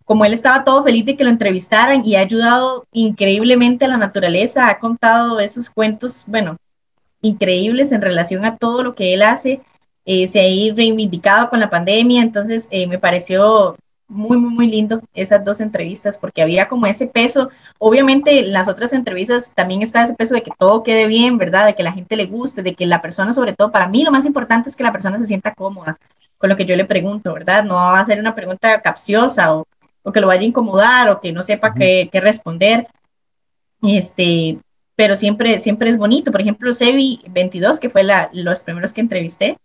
[0.05, 3.97] cómo él estaba todo feliz de que lo entrevistaran y ha ayudado increíblemente a la
[3.97, 6.57] naturaleza, ha contado esos cuentos, bueno,
[7.21, 9.61] increíbles en relación a todo lo que él hace,
[10.05, 13.75] eh, se ha reivindicado con la pandemia, entonces eh, me pareció
[14.07, 17.49] muy, muy, muy lindo esas dos entrevistas porque había como ese peso.
[17.79, 21.65] Obviamente en las otras entrevistas también está ese peso de que todo quede bien, ¿verdad?
[21.65, 24.11] De que la gente le guste, de que la persona, sobre todo, para mí lo
[24.11, 25.97] más importante es que la persona se sienta cómoda
[26.37, 27.63] con lo que yo le pregunto, ¿verdad?
[27.63, 29.65] No va a ser una pregunta capciosa o,
[30.05, 32.87] o que lo vaya a incomodar o que no sepa qué, qué, responder.
[33.81, 34.59] Este,
[34.95, 36.31] pero siempre, siempre es bonito.
[36.31, 39.57] Por ejemplo, Sebi 22, que fue la, los primeros que entrevisté,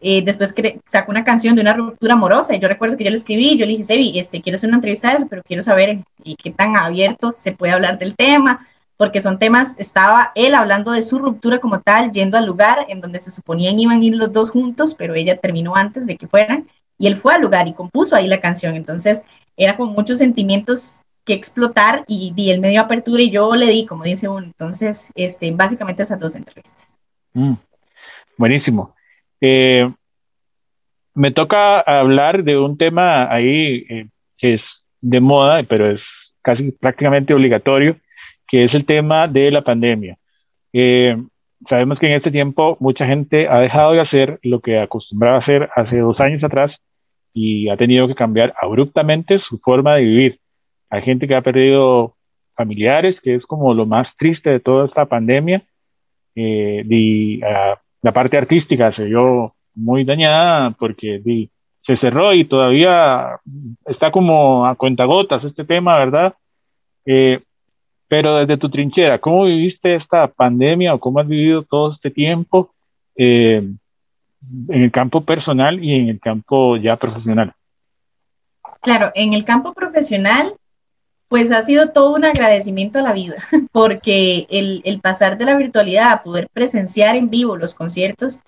[0.00, 0.54] eh, después
[0.86, 3.64] sacó una canción de una ruptura amorosa y yo recuerdo que yo le escribí, yo
[3.64, 5.88] le dije, Sebi, este, quiero hacer una entrevista de eso, pero quiero saber
[6.24, 10.92] eh, qué tan abierto se puede hablar del tema, porque son temas, estaba él hablando
[10.92, 14.14] de su ruptura como tal, yendo al lugar en donde se suponían iban a ir
[14.14, 17.66] los dos juntos, pero ella terminó antes de que fueran, y él fue al lugar
[17.68, 19.24] y compuso ahí la canción, entonces
[19.58, 23.84] era con muchos sentimientos que explotar y di el medio apertura y yo le di,
[23.84, 26.98] como dice uno, entonces, este, básicamente esas dos entrevistas.
[27.34, 27.54] Mm,
[28.38, 28.94] buenísimo.
[29.40, 29.90] Eh,
[31.14, 34.06] me toca hablar de un tema ahí eh,
[34.38, 34.62] que es
[35.00, 36.00] de moda, pero es
[36.40, 37.96] casi prácticamente obligatorio,
[38.46, 40.16] que es el tema de la pandemia.
[40.72, 41.16] Eh,
[41.68, 45.40] sabemos que en este tiempo mucha gente ha dejado de hacer lo que acostumbraba a
[45.40, 46.70] hacer hace dos años atrás
[47.32, 50.40] y ha tenido que cambiar abruptamente su forma de vivir.
[50.90, 52.16] Hay gente que ha perdido
[52.56, 55.62] familiares, que es como lo más triste de toda esta pandemia.
[56.34, 61.20] y, ah, la parte artística se vio muy dañada porque
[61.86, 63.40] se cerró y todavía
[63.86, 66.34] está como a cuentagotas este tema, ¿verdad?
[67.06, 67.40] Eh,
[68.08, 72.70] pero desde tu trinchera, ¿cómo viviste esta pandemia o cómo has vivido todo este tiempo
[73.16, 73.62] eh,
[74.68, 77.52] en el campo personal y en el campo ya profesional?
[78.80, 80.54] Claro, en el campo profesional
[81.28, 83.36] pues ha sido todo un agradecimiento a la vida,
[83.72, 88.40] porque el, pasar de la virtualidad a poder presenciar en vivo los conciertos,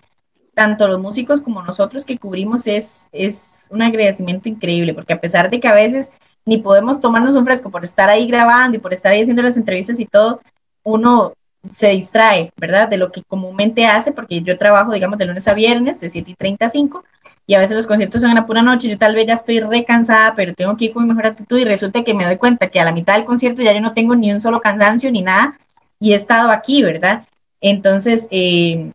[0.55, 5.51] tanto los músicos como nosotros que cubrimos, es, es un agradecimiento increíble, porque a pesar
[5.51, 6.13] de que a veces
[6.47, 9.59] ni podemos tomarnos un fresco por estar ahí grabando y por estar ahí haciendo las
[9.59, 10.41] entrevistas y todo,
[10.83, 11.35] uno
[11.71, 12.89] se distrae, ¿verdad?
[12.89, 16.31] De lo que comúnmente hace, porque yo trabajo, digamos, de lunes a viernes, de 7
[16.31, 17.05] y 30 a 5,
[17.47, 19.61] y a veces los conciertos son en la pura noche, yo tal vez ya estoy
[19.61, 22.69] recansada, pero tengo que ir con mi mejor actitud y resulta que me doy cuenta
[22.69, 25.23] que a la mitad del concierto ya yo no tengo ni un solo cansancio ni
[25.23, 25.59] nada
[25.99, 27.25] y he estado aquí, ¿verdad?
[27.61, 28.93] Entonces, eh,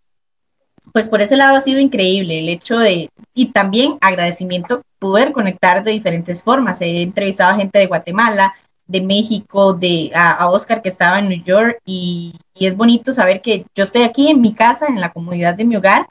[0.94, 5.84] pues por ese lado ha sido increíble el hecho de, y también agradecimiento poder conectar
[5.84, 6.82] de diferentes formas.
[6.82, 8.56] He entrevistado a gente de Guatemala,
[8.88, 13.42] de México, de a, Oscar que estaba en New York y, y, es bonito saber
[13.42, 16.08] que yo estoy aquí en mi casa, en la comunidad de mi hogar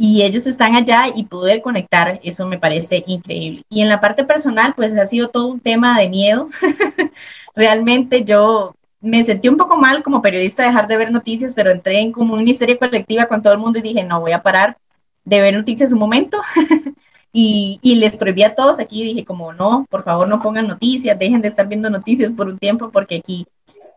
[0.00, 3.64] y ellos están allá y poder conectar, eso me parece increíble.
[3.68, 6.48] Y en la parte personal, pues ha sido todo un tema de miedo.
[7.56, 11.98] Realmente yo me sentí un poco mal como periodista dejar de ver noticias, pero entré
[12.00, 14.76] en como una histeria colectiva con todo el mundo y dije, no, voy a parar
[15.24, 16.40] de ver noticias un momento.
[17.32, 21.18] y, y, les prohibí a todos aquí, dije como, no, por favor no pongan noticias,
[21.18, 23.46] dejen de estar viendo noticias por un tiempo porque aquí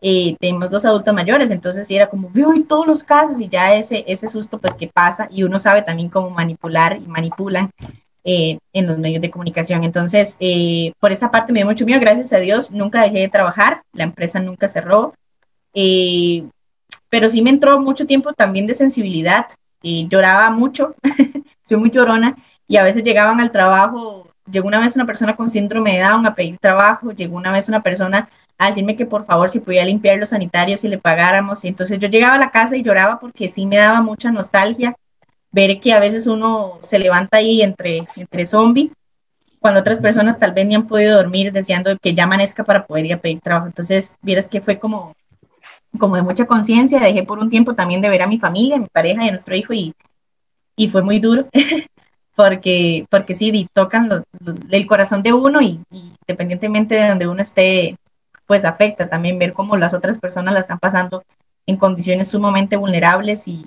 [0.03, 3.47] eh, tenemos dos adultos mayores, entonces sí era como, veo en todos los casos y
[3.47, 7.69] ya ese, ese susto pues que pasa y uno sabe también cómo manipular y manipulan
[8.23, 9.83] eh, en los medios de comunicación.
[9.83, 13.29] Entonces, eh, por esa parte me dio mucho miedo, gracias a Dios, nunca dejé de
[13.29, 15.13] trabajar, la empresa nunca cerró,
[17.09, 19.45] pero sí me entró mucho tiempo también de sensibilidad,
[19.83, 20.95] lloraba mucho,
[21.63, 22.35] soy muy llorona
[22.71, 26.25] y a veces llegaban al trabajo, llegó una vez una persona con síndrome de Down
[26.25, 29.83] a pedir trabajo, llegó una vez una persona a decirme que por favor si podía
[29.83, 31.65] limpiar los sanitarios y le pagáramos.
[31.65, 34.95] Y entonces yo llegaba a la casa y lloraba porque sí me daba mucha nostalgia
[35.51, 38.91] ver que a veces uno se levanta ahí entre, entre zombies,
[39.59, 43.05] cuando otras personas tal vez ni han podido dormir deseando que ya amanezca para poder
[43.05, 43.67] ir a pedir trabajo.
[43.67, 45.13] Entonces, vieras que fue como,
[45.99, 48.79] como de mucha conciencia, dejé por un tiempo también de ver a mi familia, a
[48.79, 49.93] mi pareja y a nuestro hijo y,
[50.77, 51.49] y fue muy duro.
[52.35, 54.23] porque, porque sí, tocan
[54.69, 57.97] el corazón de uno y, independientemente de donde uno esté,
[58.45, 61.23] pues afecta también ver cómo las otras personas la están pasando
[61.65, 63.65] en condiciones sumamente vulnerables y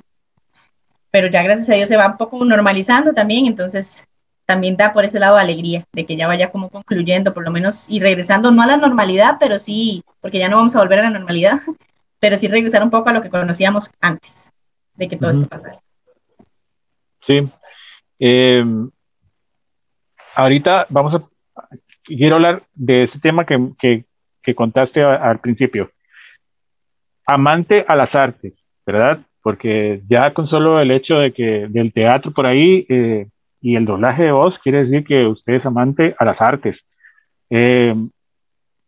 [1.10, 4.04] pero ya gracias a Dios se va un poco normalizando también, entonces
[4.46, 7.88] también da por ese lado alegría de que ya vaya como concluyendo por lo menos
[7.88, 11.02] y regresando no a la normalidad, pero sí, porque ya no vamos a volver a
[11.04, 11.60] la normalidad,
[12.18, 14.50] pero sí regresar un poco a lo que conocíamos antes
[14.96, 15.78] de que todo esto pasara.
[17.26, 17.48] Sí,
[18.18, 18.64] eh,
[20.34, 21.28] ahorita vamos a,
[22.04, 24.04] quiero hablar de ese tema que,
[24.42, 25.90] que, contaste al principio.
[27.26, 28.52] Amante a las artes,
[28.84, 29.20] ¿verdad?
[29.42, 33.28] Porque ya con solo el hecho de que del teatro por ahí eh,
[33.62, 36.76] y el doblaje de voz quiere decir que usted es amante a las artes.
[37.48, 37.94] Eh,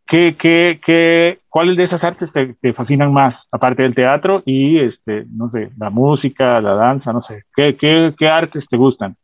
[0.07, 4.79] ¿qué, qué, qué, ¿Cuáles de esas artes te, te, fascinan más, aparte del teatro y,
[4.79, 7.43] este, no sé, la música, la danza, no sé?
[7.55, 9.15] ¿Qué, qué, qué artes te gustan?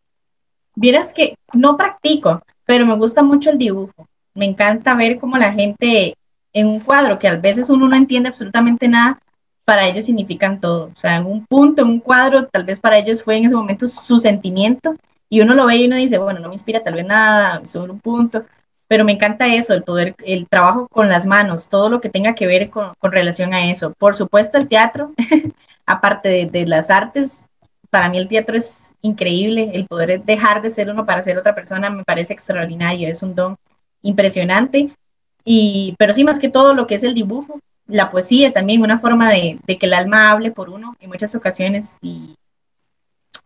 [0.75, 4.07] Vieras que no practico, pero me gusta mucho el dibujo.
[4.33, 6.15] Me encanta ver cómo la gente
[6.53, 9.19] en un cuadro, que a veces uno no entiende absolutamente nada,
[9.65, 10.91] para ellos significan todo.
[10.93, 13.55] O sea, en un punto, en un cuadro, tal vez para ellos fue en ese
[13.55, 14.95] momento su sentimiento
[15.29, 17.93] y uno lo ve y uno dice, bueno, no me inspira tal vez nada, solo
[17.93, 18.45] un punto,
[18.93, 22.35] pero me encanta eso, el poder, el trabajo con las manos, todo lo que tenga
[22.35, 23.91] que ver con, relación a eso.
[23.97, 25.13] Por supuesto, el teatro,
[25.87, 27.47] aparte de, las artes,
[27.89, 31.55] para mí el teatro es increíble, el poder dejar de ser uno para ser otra
[31.55, 33.55] persona me parece extraordinario, es un don
[34.03, 34.91] impresionante.
[35.43, 38.99] Y, pero sí, más que todo lo que es el dibujo, la poesía también, una
[38.99, 42.35] forma de, que el alma hable por uno en muchas ocasiones y,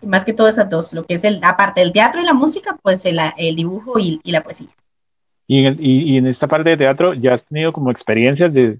[0.02, 2.78] más que todo esas dos, lo que es el, aparte del teatro y la música,
[2.84, 3.18] pues el,
[3.56, 4.68] dibujo y, la poesía.
[5.48, 8.80] Y en, y, en, esta parte de teatro, ¿ya has tenido como experiencias de,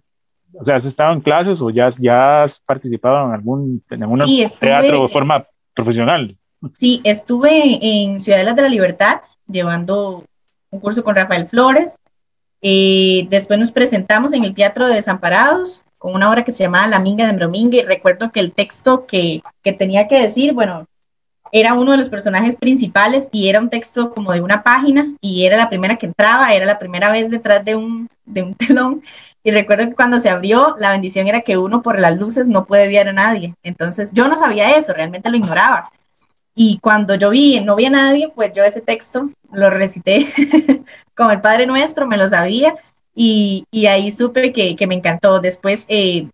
[0.54, 4.22] o sea, has estado en clases o ya, ya has participado en algún en algún
[4.60, 6.36] teatro de forma profesional?
[6.76, 10.26] Sí, estuve en Ciudadelas de la Libertad llevando
[10.70, 11.98] un curso con Rafael Flores.
[12.62, 16.88] Eh, después nos presentamos en el Teatro de Desamparados con una obra que se llamaba
[16.88, 17.86] La Minga de Bromingue.
[17.86, 20.86] Recuerdo que el texto que, que tenía que decir, bueno,
[21.52, 25.46] era uno de los personajes principales y era un texto como de una página y
[25.46, 29.04] era la primera que entraba, era la primera vez detrás de un, de un telón.
[29.44, 32.66] Y recuerdo que cuando se abrió, la bendición era que uno por las luces no
[32.66, 33.56] puede ver a nadie.
[33.64, 35.90] Entonces yo no sabía eso, realmente lo ignoraba.
[36.56, 40.34] Y cuando yo vi, no vi a nadie, pues yo ese texto lo recité
[41.16, 42.76] como el Padre Nuestro, me lo sabía.
[43.16, 45.40] Y, y ahí supe que, que, me encantó.
[45.40, 46.28] Después eh,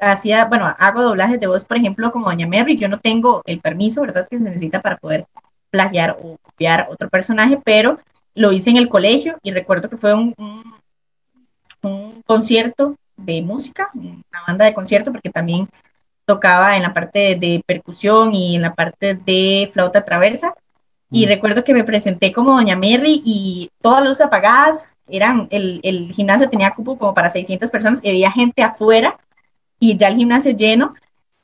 [0.00, 3.60] hacía, bueno, hago doblajes de voz, por ejemplo, como Doña Mary, yo no tengo el
[3.60, 5.26] permiso, ¿verdad?, que se necesita para poder
[5.70, 7.98] plagiar o copiar otro personaje, pero
[8.34, 10.34] lo hice en el colegio y recuerdo que fue un,
[11.82, 15.68] un, concierto de música, una banda de concierto, porque también
[16.24, 20.54] tocaba en la parte de, percusión y en la parte de flauta traversa.
[21.10, 21.28] Y mm.
[21.28, 26.12] recuerdo que me presenté como Doña Mary y todas las luces apagadas, eran, el, el
[26.12, 29.18] gimnasio tenía cupo como para 600 personas y había gente afuera
[29.80, 30.94] y ya el gimnasio lleno.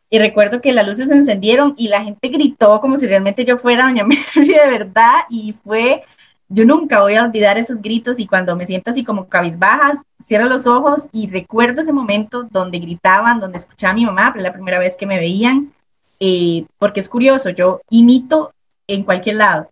[0.08, 3.58] Y recuerdo que las luces se encendieron y la gente gritó como si realmente yo
[3.58, 5.24] fuera Doña Mary de verdad.
[5.28, 6.04] Y fue,
[6.48, 10.48] yo nunca voy a olvidar esos gritos y cuando me siento así como cabizbajas, cierro
[10.48, 14.52] los ojos y recuerdo ese momento donde gritaban, donde escuchaba a mi mamá, pero la
[14.52, 15.72] primera vez que me veían,
[16.20, 18.52] eh, porque es curioso, yo imito
[18.86, 19.70] en cualquier lado,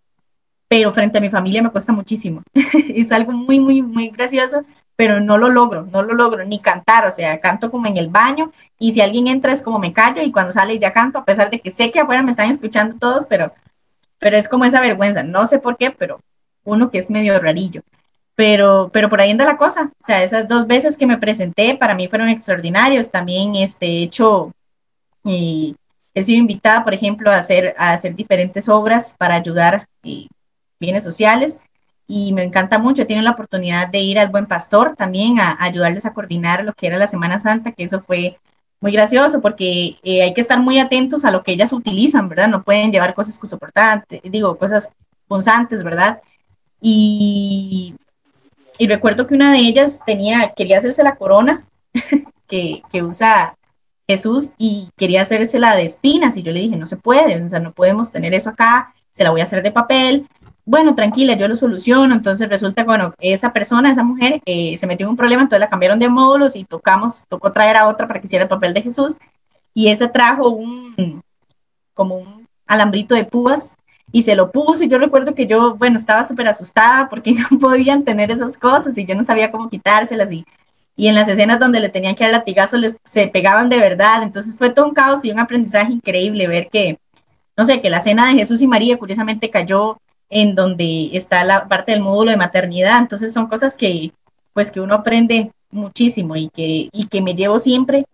[0.67, 2.41] pero frente a mi familia me cuesta muchísimo.
[2.93, 4.65] es algo muy, muy, muy gracioso
[4.95, 8.07] pero no lo logro, no lo logro ni cantar, o sea, canto como en el
[8.07, 11.25] baño y si alguien entra es como me callo y cuando sale ya canto, a
[11.25, 13.53] pesar de que sé que afuera me están escuchando todos, pero,
[14.19, 16.21] pero es como esa vergüenza, no sé por qué, pero
[16.63, 17.81] uno que es medio rarillo.
[18.35, 21.75] Pero, pero por ahí anda la cosa, o sea, esas dos veces que me presenté
[21.75, 24.51] para mí fueron extraordinarios, también este, hecho,
[25.23, 25.75] y
[26.13, 30.27] he sido invitada, por ejemplo, a hacer, a hacer diferentes obras para ayudar y
[30.79, 31.61] bienes sociales
[32.07, 33.05] y me encanta mucho.
[33.05, 36.87] Tienen la oportunidad de ir al Buen Pastor también a, ayudarles a coordinar lo que
[36.87, 38.37] era la Semana Santa, que eso fue
[38.81, 42.47] muy gracioso porque eh, hay que estar muy atentos a lo que ellas utilizan, ¿verdad?
[42.47, 44.91] No pueden llevar cosas soportantes, digo, cosas
[45.27, 46.21] punzantes, ¿verdad?
[46.81, 47.95] Y,
[48.77, 51.65] y recuerdo que una de ellas tenía, quería hacerse la corona
[52.47, 53.55] que, que usa
[54.07, 57.49] Jesús y quería hacerse la de espinas y yo le dije, no se puede, o
[57.49, 60.27] sea, no podemos tener eso acá, se la voy a hacer de papel
[60.65, 62.13] bueno, tranquila, yo lo soluciono.
[62.13, 65.69] Entonces resulta, bueno, esa persona, esa mujer, eh, se metió en un problema, entonces la
[65.69, 68.81] cambiaron de módulos y tocamos, tocó traer a otra para que hiciera el papel de
[68.81, 69.17] Jesús.
[69.73, 71.21] Y ese trajo un,
[71.93, 73.77] como un alambrito de púas
[74.11, 77.59] y se lo puso y yo recuerdo que yo, bueno, estaba súper asustada porque no
[77.59, 80.45] podían tener esas cosas y yo no sabía cómo quitárselas y,
[80.95, 84.23] y en las escenas donde le tenían que dar latigazos les, se pegaban de verdad,
[84.23, 86.97] entonces fue todo un caos y un aprendizaje increíble ver que,
[87.57, 89.97] no sé, que la cena de Jesús y María curiosamente cayó
[90.29, 92.99] en donde está la parte del módulo de maternidad.
[92.99, 94.11] Entonces son cosas que,
[94.53, 98.05] pues, que uno aprende muchísimo y que, y que me llevo siempre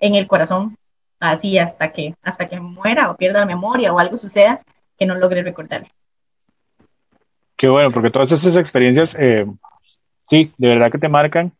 [0.00, 0.76] en el corazón,
[1.20, 4.60] así hasta que, hasta que muera o pierda la memoria o algo suceda
[4.98, 5.86] que no logre recordar.
[7.56, 9.46] Qué bueno, porque todas esas experiencias, eh,
[10.30, 11.52] sí, de verdad que te marcan.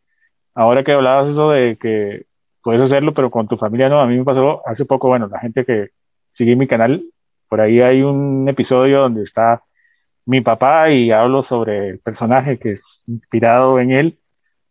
[0.54, 2.24] Ahora que hablabas eso de que
[2.62, 5.40] puedes hacerlo, pero con tu familia no, a mí me pasó hace poco, bueno, la
[5.40, 5.90] gente que
[6.36, 7.04] sigue mi canal,
[7.48, 9.62] por ahí hay un episodio donde está
[10.30, 14.18] mi papá y hablo sobre el personaje que es inspirado en él.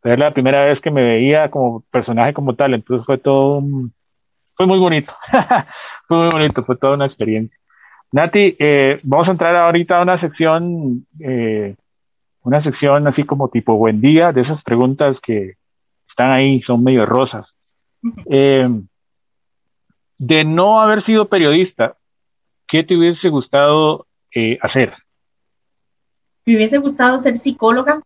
[0.01, 3.61] Pero es la primera vez que me veía como personaje como tal, entonces fue todo,
[4.55, 5.13] fue muy bonito,
[6.07, 7.57] fue muy bonito, fue toda una experiencia.
[8.13, 11.75] Nati, eh, vamos a entrar ahorita a una sección, eh,
[12.43, 15.55] una sección así como tipo buen día, de esas preguntas que
[16.09, 17.45] están ahí, son medio rosas.
[18.31, 18.69] Eh,
[20.17, 21.97] de no haber sido periodista,
[22.69, 24.05] ¿qué te hubiese gustado
[24.61, 24.93] hacer?
[26.49, 28.01] Me hubiese gustado ser psicóloga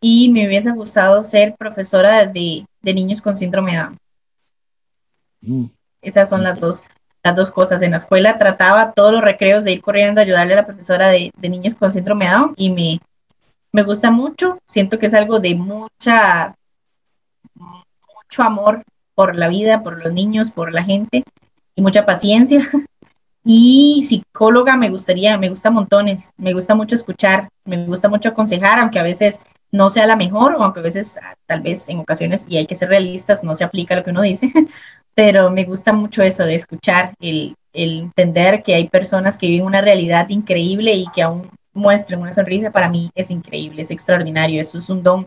[0.00, 3.98] y me hubiese gustado ser profesora de, niños con síndrome de Down.
[5.40, 5.64] Mm.
[6.00, 6.84] Esas son las dos,
[7.24, 7.82] las dos cosas.
[7.82, 11.08] En la escuela trataba todos los recreos de ir corriendo a ayudarle a la profesora
[11.08, 13.00] de, niños con síndrome de Down y me,
[13.72, 14.60] me gusta mucho.
[14.68, 16.54] Siento que es algo de mucha,
[17.56, 18.84] mucho amor
[19.16, 21.24] por la vida, por los niños, por la gente
[21.74, 22.70] y mucha paciencia.
[23.44, 28.78] Y psicóloga me gustaría, me gusta montones, me gusta mucho escuchar, me gusta mucho aconsejar,
[28.78, 32.46] aunque a veces no sea la mejor, o aunque a veces, tal vez en ocasiones,
[32.48, 34.52] y hay que ser realistas, no se aplica lo que uno dice,
[35.14, 39.80] pero me gusta mucho eso de escuchar, el, entender que hay personas que viven una
[39.80, 44.76] realidad increíble y que aún muestren una sonrisa, para mí es increíble, es extraordinario, eso
[44.76, 45.26] es un don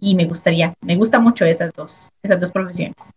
[0.00, 3.10] y me gustaría, me gusta mucho esas dos, esas dos profesiones.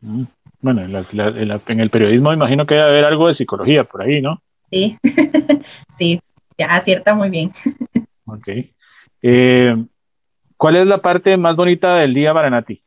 [0.00, 0.22] Mm.
[0.66, 4.42] Bueno, en, el periodismo imagino que debe haber algo de psicología por ahí, ¿no?
[4.64, 4.98] Sí,
[5.96, 6.20] sí,
[6.58, 7.52] acierta muy bien.
[8.26, 8.48] ok.
[9.22, 9.76] Eh,
[10.56, 12.82] ¿Cuál es la parte más bonita del día para Nati?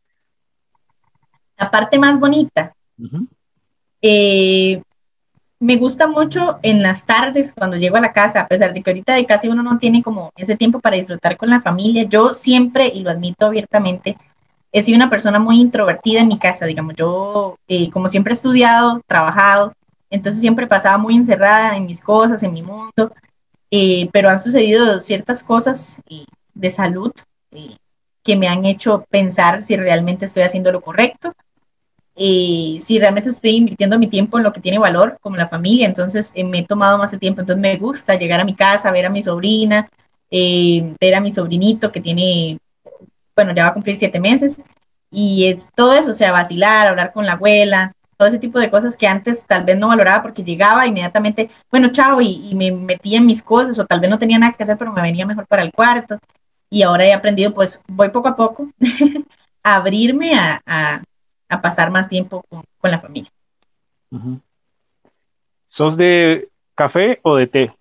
[1.58, 2.74] La parte más bonita.
[4.02, 4.82] Eh,
[5.62, 8.90] me gusta mucho en las tardes cuando llego a la casa, a pesar de que
[8.90, 12.04] ahorita de casi uno no tiene como ese tiempo para disfrutar con la familia.
[12.04, 14.18] Yo siempre, y lo admito abiertamente,
[14.72, 18.36] he sido una persona muy introvertida en mi casa, digamos, yo eh, como siempre he
[18.36, 19.74] estudiado, trabajado,
[20.10, 23.12] entonces siempre pasaba muy encerrada en mis cosas, en mi mundo,
[23.72, 27.12] eh, pero han sucedido ciertas cosas eh, de salud
[28.24, 31.34] que me han hecho pensar si realmente estoy haciendo lo correcto,
[32.16, 36.34] si realmente estoy invirtiendo mi tiempo en lo que tiene valor, como la familia, entonces
[36.36, 39.10] me he tomado más de tiempo, entonces me gusta llegar a mi casa, ver a
[39.10, 39.90] mi sobrina,
[40.30, 42.60] ver a mi sobrinito que tiene
[43.40, 44.66] bueno, ya va a cumplir siete meses,
[45.10, 48.70] y es todo eso, o sea, vacilar, hablar con la abuela, todo ese tipo de
[48.70, 53.20] cosas que antes tal vez no valoraba porque llegaba inmediatamente, bueno, chao, y, me metía
[53.20, 55.48] en mis cosas, o tal vez no tenía nada que hacer, pero me venía mejor
[55.48, 56.20] para el cuarto,
[56.70, 58.70] y ahora he aprendido, pues voy poco a poco
[59.64, 61.02] a abrirme a,
[61.62, 63.32] pasar más tiempo con, la familia.
[65.70, 67.74] ¿Sos de café o de té?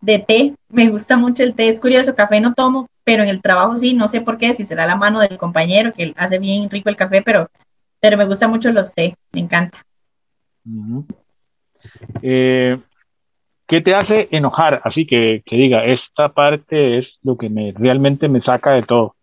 [0.00, 3.42] De té, me gusta mucho el té, es curioso, café no tomo, pero en el
[3.42, 6.70] trabajo sí, no sé por qué, si será la mano del compañero que hace bien
[6.70, 7.50] rico el café, pero,
[8.00, 9.84] pero me gusta mucho los té, me encanta.
[12.22, 12.78] Eh,
[13.66, 14.80] ¿Qué te hace enojar?
[14.84, 19.14] Así que, que diga, esta parte es lo que me, realmente me saca de todo.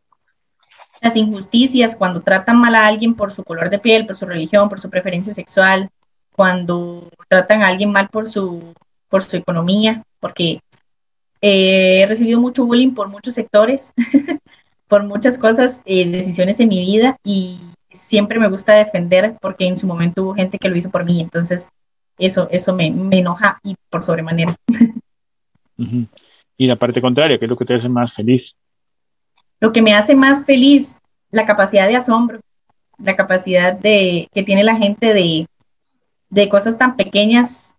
[1.01, 4.69] Las injusticias, cuando tratan mal a alguien por su color de piel, por su religión,
[4.69, 5.89] por su preferencia sexual,
[6.31, 8.73] cuando tratan a alguien mal por su,
[9.09, 10.59] por su economía, porque
[11.41, 13.93] eh, he recibido mucho bullying por muchos sectores,
[14.87, 17.59] por muchas cosas, eh, decisiones en mi vida y
[17.89, 21.21] siempre me gusta defender porque en su momento hubo gente que lo hizo por mí,
[21.21, 21.69] entonces
[22.17, 24.55] eso, eso me, enoja y por sobremanera.
[26.57, 28.41] Y la parte contraria, ¿qué es lo que te hace más feliz?
[29.59, 32.39] Lo que me hace más feliz, la capacidad de asombro,
[32.97, 35.47] la capacidad de, que tiene la gente de,
[36.29, 37.77] de cosas tan pequeñas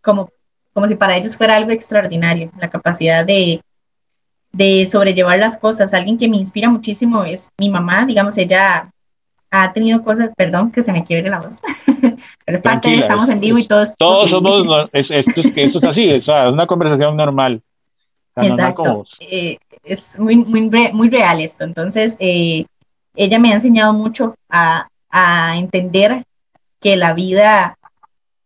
[0.00, 0.30] como
[0.74, 3.62] como si para ellos fuera algo extraordinario, la capacidad de,
[4.52, 5.94] de sobrellevar las cosas.
[5.94, 8.90] Alguien que me inspira muchísimo es mi mamá, digamos, ella
[9.50, 11.60] ha tenido cosas, perdón que se me quiebre la voz,
[12.44, 15.24] Pero es parte de, estamos en vivo y todo es Todos somos, es, es,
[15.56, 17.62] eso es así, es, una conversación normal.
[18.36, 19.06] Exacto.
[19.20, 21.64] Eh, es muy, muy, muy real esto.
[21.64, 22.66] Entonces, eh,
[23.14, 26.24] ella me ha enseñado mucho a, a entender
[26.80, 27.78] que la vida,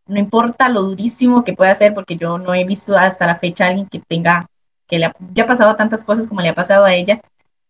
[0.09, 3.67] no importa lo durísimo que pueda ser, porque yo no he visto hasta la fecha
[3.67, 4.47] alguien que tenga,
[4.89, 7.21] que le haya pasado tantas cosas como le ha pasado a ella,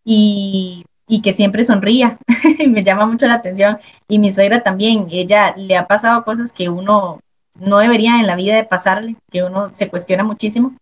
[0.04, 2.18] y, y que siempre sonría,
[2.68, 3.78] me llama mucho la atención.
[4.08, 7.20] Y mi suegra también, ella le ha pasado cosas que uno
[7.58, 10.74] no debería en la vida de pasarle, que uno se cuestiona muchísimo,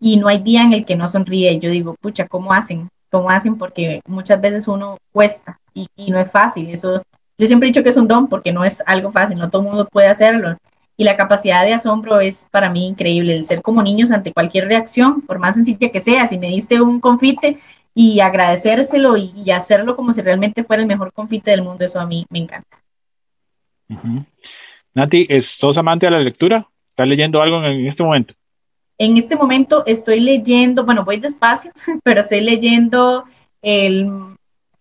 [0.00, 1.58] y no hay día en el que no sonríe.
[1.60, 2.88] Yo digo, pucha, ¿cómo hacen?
[3.10, 3.56] ¿Cómo hacen?
[3.56, 6.70] Porque muchas veces uno cuesta y, no es fácil.
[6.70, 7.02] Eso,
[7.38, 9.62] yo siempre he dicho que es un don porque no es algo fácil, no todo
[9.62, 10.56] mundo puede hacerlo.
[10.96, 14.66] Y la capacidad de asombro es para mí increíble, el ser como niños ante cualquier
[14.66, 16.26] reacción, por más sencilla que sea.
[16.26, 17.58] Si me diste un confite
[17.94, 22.06] y agradecérselo y, hacerlo como si realmente fuera el mejor confite del mundo, eso a
[22.06, 22.78] mí me encanta.
[24.94, 25.28] Nati,
[25.60, 26.66] ¿sos amante de la lectura?
[26.90, 28.34] ¿Estás leyendo algo en este momento?
[28.98, 31.72] En este momento estoy leyendo, bueno, voy despacio,
[32.04, 33.24] pero estoy leyendo
[33.62, 34.08] el,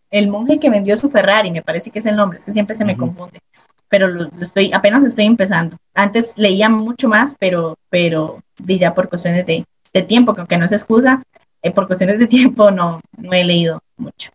[0.10, 2.76] el monje que vendió su Ferrari, me parece que es el nombre, es que siempre
[2.76, 3.40] se me confunde,
[3.92, 5.76] pero lo, estoy, apenas estoy empezando.
[5.94, 10.68] Antes leía mucho más, pero, pero ya por cuestiones de, de tiempo, que aunque no
[10.68, 11.22] se excusa,
[11.62, 14.32] eh, por cuestiones de tiempo no, no he leído mucho.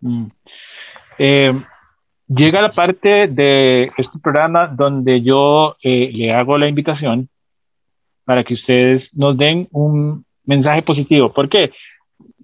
[0.00, 0.24] Mm.
[1.18, 1.52] Eh,
[2.26, 7.28] llega la parte de este programa donde yo eh, le hago la invitación
[8.24, 11.30] para que ustedes nos den un mensaje positivo.
[11.30, 11.70] ¿Por qué?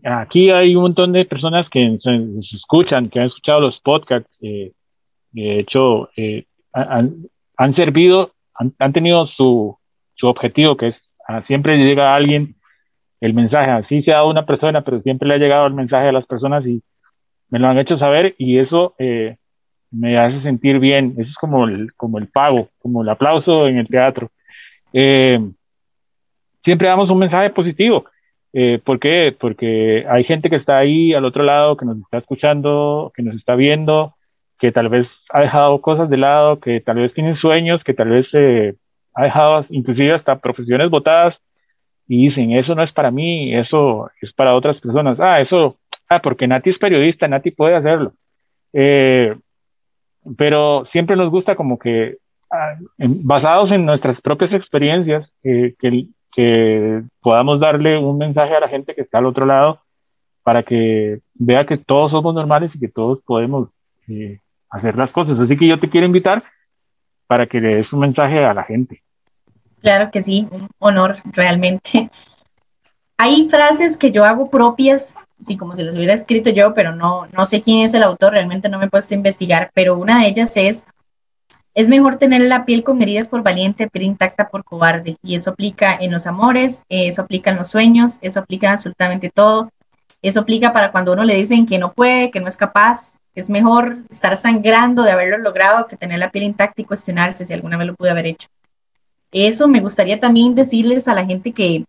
[0.04, 4.72] Aquí hay un montón de personas que se, escuchan, que han escuchado los podcasts, eh,
[5.42, 9.76] de hecho, eh, han, servido, han, tenido su,
[10.22, 10.96] objetivo, que es
[11.46, 12.56] siempre llega a alguien
[13.20, 16.26] el mensaje, así sea una persona, pero siempre le ha llegado el mensaje a las
[16.26, 16.82] personas y
[17.50, 19.36] me lo han hecho saber y eso eh,
[19.90, 23.78] me hace sentir bien, eso es como el, como el pago, como el aplauso en
[23.78, 24.30] el teatro.
[24.92, 25.38] Eh,
[26.64, 28.04] siempre damos un mensaje positivo.
[28.52, 29.36] Eh, ¿Por qué?
[29.38, 33.36] Porque hay gente que está ahí al otro lado, que nos está escuchando, que nos
[33.36, 34.14] está viendo,
[34.58, 38.10] que tal vez ha dejado cosas de lado, que tal vez tiene sueños, que tal
[38.10, 38.74] vez eh,
[39.14, 41.36] ha dejado inclusive hasta profesiones votadas
[42.08, 45.18] y dicen, eso no es para mí, eso es para otras personas.
[45.20, 45.76] Ah, eso,
[46.08, 48.12] ah, porque Nati es periodista, Nati puede hacerlo.
[48.72, 49.36] Eh,
[50.36, 52.16] pero siempre nos gusta como que,
[52.50, 55.74] ah, basados en nuestras propias experiencias, que,
[56.34, 59.80] que podamos darle un mensaje a la gente que está al otro lado
[60.42, 63.68] para que vea que todos somos normales y que todos podemos
[64.08, 64.40] eh,
[64.70, 65.38] hacer las cosas.
[65.38, 66.44] Así que yo te quiero invitar
[67.26, 69.02] para que le des un mensaje a la gente.
[69.80, 72.10] Claro que sí, un honor realmente.
[73.16, 77.26] Hay frases que yo hago propias, sí, como si las hubiera escrito yo, pero no,
[77.32, 80.20] no sé quién es el autor, realmente no me he puesto a investigar, pero una
[80.20, 80.86] de ellas es
[81.78, 85.16] es mejor tener la piel con heridas por valiente, pero intacta por cobarde.
[85.22, 89.30] Y eso aplica en los amores, eso aplica en los sueños, eso aplica en absolutamente
[89.30, 89.70] todo.
[90.22, 93.20] Eso aplica para cuando uno le dicen que no puede, que no es capaz.
[93.34, 97.52] Es mejor estar sangrando de haberlo logrado que tener la piel intacta y cuestionarse si
[97.52, 98.48] alguna vez lo pude haber hecho.
[99.30, 101.84] Eso me gustaría también decirles a la gente que,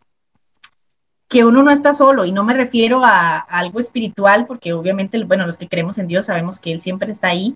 [1.27, 5.23] que uno no está solo y no me refiero a, a algo espiritual porque obviamente,
[5.23, 7.55] bueno, los que creemos en Dios sabemos que Él siempre está ahí,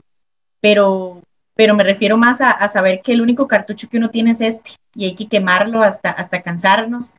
[0.62, 1.22] pero
[1.56, 4.72] pero me refiero más a, saber que el único cartucho que uno tiene es este
[4.96, 7.14] y hay que quemarlo hasta, hasta cansarnos.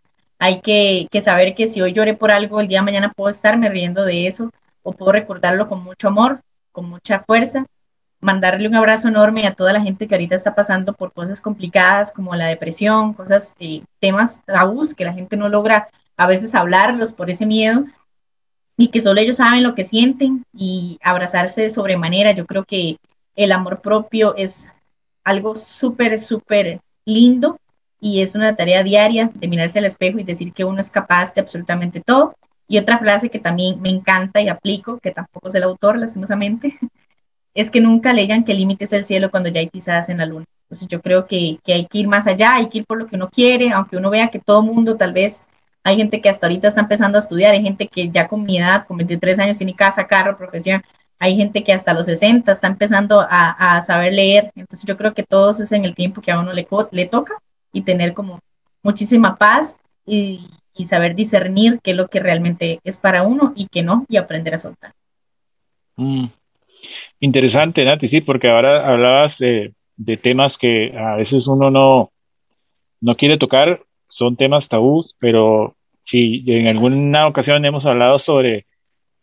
[0.44, 3.70] Hay que, saber que si hoy lloré por algo, el día de mañana puedo estarme
[3.70, 4.50] riendo de eso
[4.82, 7.64] o puedo recordarlo con mucho amor, con mucha fuerza.
[8.20, 12.12] Mandarle un abrazo enorme a toda la gente que ahorita está pasando por cosas complicadas
[12.12, 15.88] como la depresión, cosas, eh, temas tabús que la gente no logra
[16.18, 17.86] a veces hablarlos por ese miedo
[18.76, 22.32] y que solo ellos saben lo que sienten y abrazarse de sobremanera.
[22.32, 22.98] Yo creo que
[23.34, 24.70] el amor propio es
[25.24, 27.58] algo súper, súper lindo
[28.04, 31.32] y es una tarea diaria de mirarse al espejo y decir que uno es capaz
[31.32, 32.34] de absolutamente todo.
[32.68, 36.78] Y otra frase que también me encanta y aplico, que tampoco es el autor, lastimosamente,
[37.54, 40.10] es que nunca le digan que el límite es el cielo cuando ya hay pisadas
[40.10, 40.44] en la luna.
[40.64, 43.06] Entonces yo creo que, que, hay que ir más allá, hay que ir por lo
[43.06, 45.46] que uno quiere, aunque uno vea que todo mundo tal vez,
[45.82, 48.58] hay gente que hasta ahorita está empezando a estudiar, hay gente que ya con mi
[48.58, 50.82] edad, con 23 años, tiene casa, carro, profesión,
[51.18, 55.22] hay gente que hasta los 60 está empezando a, saber leer, entonces yo creo que
[55.22, 57.38] todos es en el tiempo que a uno le, le toca
[57.74, 58.40] y tener como
[58.82, 60.40] muchísima paz y,
[60.86, 64.54] saber discernir qué es lo que realmente es para uno y qué no, y aprender
[64.54, 64.92] a soltar.
[65.96, 66.26] Mm.
[67.20, 69.72] Interesante, Nati, sí, porque ahora hablabas de,
[70.22, 72.10] temas que a veces uno no,
[73.00, 75.76] no quiere tocar, son temas tabús, pero
[76.10, 78.66] si en alguna ocasión hemos hablado sobre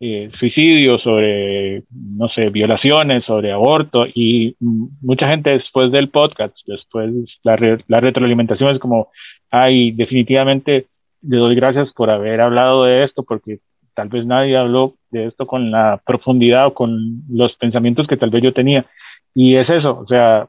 [0.03, 7.11] eh, suicidios, sobre, no sé, violaciones, sobre aborto, y mucha gente después del podcast, después
[7.43, 9.09] la, la retroalimentación es como,
[9.51, 10.87] ay, definitivamente
[11.21, 13.59] le doy gracias por haber hablado de esto, porque
[13.93, 18.31] tal vez nadie habló de esto con la profundidad o con los pensamientos que tal
[18.31, 18.87] vez yo tenía.
[19.35, 20.47] Y es eso, o sea,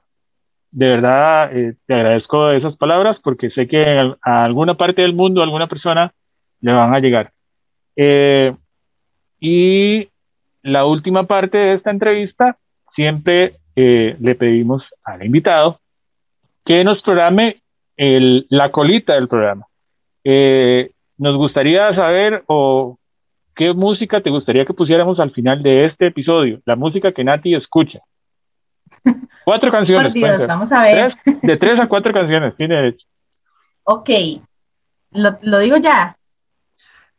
[0.71, 3.85] de verdad eh, te agradezco esas palabras porque sé que
[4.23, 6.11] a alguna parte del mundo, a alguna persona
[6.63, 7.33] le van a llegar.
[7.97, 8.55] Eh,
[9.45, 10.09] y
[10.63, 12.57] la última parte de esta entrevista,
[12.95, 15.81] siempre eh, le pedimos al invitado
[16.65, 17.61] que nos programe
[17.97, 19.67] el, la colita del programa.
[20.23, 22.99] Eh, nos gustaría saber o
[23.57, 27.57] qué música te gustaría que pusiéramos al final de este episodio, la música que Nati
[27.57, 27.99] escucha.
[29.45, 30.13] Cuatro canciones.
[30.13, 31.17] Dios, vamos a ver.
[31.25, 33.05] de tres a cuatro canciones, tiene derecho.
[33.83, 34.09] Ok,
[35.11, 36.17] lo, lo digo ya.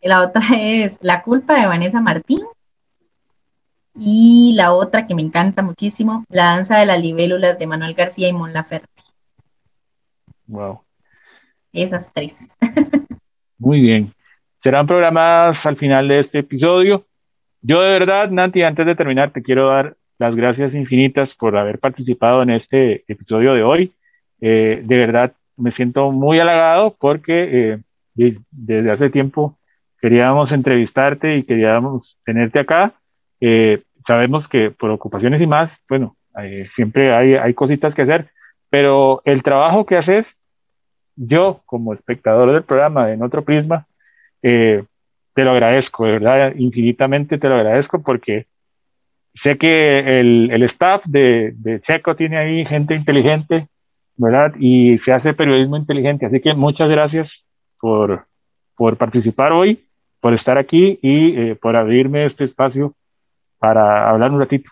[0.02, 2.42] La otra es La Culpa de Vanessa Martín.
[3.96, 8.28] Y la otra que me encanta muchísimo, La danza de las libélulas de Manuel García
[8.28, 8.88] y Mon Laferte.
[10.48, 10.82] Wow.
[11.72, 12.48] Esas tres.
[13.58, 14.14] Muy bien.
[14.64, 17.06] Serán programadas al final de este episodio.
[17.62, 21.80] Yo de verdad, Nati, antes de terminar, te quiero dar las gracias infinitas por haber
[21.80, 23.94] participado en este episodio de hoy.
[24.42, 29.58] Eh, de verdad, me siento muy halagado porque eh, desde hace tiempo
[30.02, 32.94] queríamos entrevistarte y queríamos tenerte acá
[33.46, 38.30] eh, sabemos que por ocupaciones y más, bueno, eh, siempre hay, hay cositas que hacer,
[38.70, 40.26] pero el trabajo que haces,
[41.18, 43.86] yo como espectador del programa en otro prisma,
[44.42, 44.86] eh,
[45.34, 48.46] te lo agradezco, de verdad, infinitamente te lo agradezco porque
[49.44, 53.68] sé que el, el staff de, de, Checo tiene ahí gente inteligente,
[54.16, 54.54] ¿verdad?
[54.58, 57.30] Y se hace periodismo inteligente, así que muchas gracias
[57.78, 58.26] por,
[58.78, 59.84] por participar hoy,
[60.22, 62.96] por estar aquí y eh, por abrirme este espacio
[63.64, 64.70] para hablar un ratito.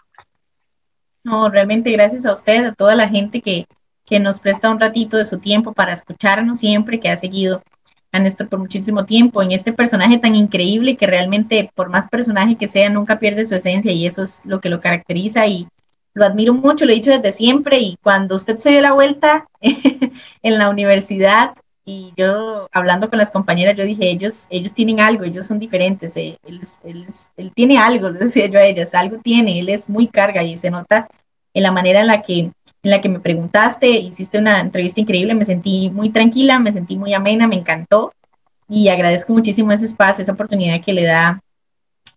[1.23, 3.65] No, realmente gracias a usted, a toda la gente que,
[4.05, 7.63] que nos presta un ratito de su tiempo para escucharnos siempre, que ha seguido
[8.11, 12.57] a Néstor por muchísimo tiempo, en este personaje tan increíble que realmente, por más personaje
[12.57, 15.69] que sea, nunca pierde su esencia y eso es lo que lo caracteriza y
[16.13, 19.47] lo admiro mucho, lo he dicho desde siempre y cuando usted se dio la vuelta
[19.61, 21.53] en la universidad
[21.85, 26.15] y yo hablando con las compañeras, yo dije, ellos, ellos tienen algo, ellos son diferentes,
[26.15, 27.05] eh, él, él,
[27.37, 30.57] él, tiene algo, le decía yo a ellas, algo tiene, él es muy carga y
[30.57, 31.07] se nota
[31.53, 32.53] en la manera en la que, en
[32.83, 37.13] la que me preguntaste, hiciste una entrevista increíble, me sentí muy tranquila, me sentí muy
[37.13, 38.13] amena, me encantó
[38.69, 41.41] y agradezco muchísimo ese espacio, esa oportunidad que le da,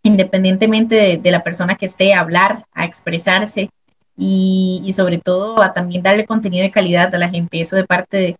[0.02, 3.70] independientemente de, de la persona que esté, a hablar, a expresarse
[4.16, 7.84] y, y sobre todo a también darle contenido de calidad a la gente, eso de
[7.84, 8.36] parte de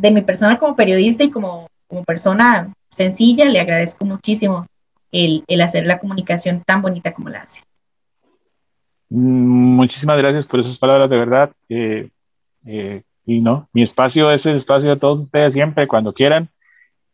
[0.00, 4.66] de mi persona como periodista y como, como persona sencilla, le agradezco muchísimo
[5.12, 7.62] el, el, hacer la comunicación tan bonita como la hace.
[9.10, 11.52] Mm, muchísimas gracias por esas palabras, de verdad.
[11.68, 12.08] Eh,
[12.66, 16.48] eh, y no, mi espacio es el espacio de todos ustedes siempre, cuando quieran.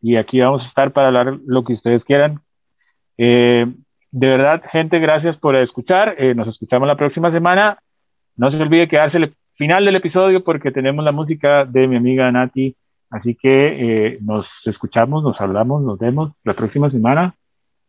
[0.00, 2.40] Y aquí vamos a estar para hablar lo que ustedes quieran.
[3.16, 3.66] Eh,
[4.10, 6.16] de verdad, gente, gracias por escuchar.
[6.36, 7.78] nos escuchamos la próxima semana.
[8.36, 9.18] No se olvide quedarse
[9.56, 12.76] final del episodio porque tenemos la música de mi amiga Nati.
[13.10, 13.48] Así que
[14.14, 17.34] eh, nos escuchamos, nos hablamos, nos vemos la próxima semana.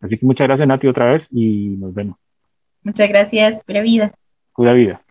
[0.02, 2.18] Así que muchas gracias Nati otra vez y nos vemos.
[2.84, 4.14] Muchas gracias, pura vida.
[4.54, 5.02] Pura vida.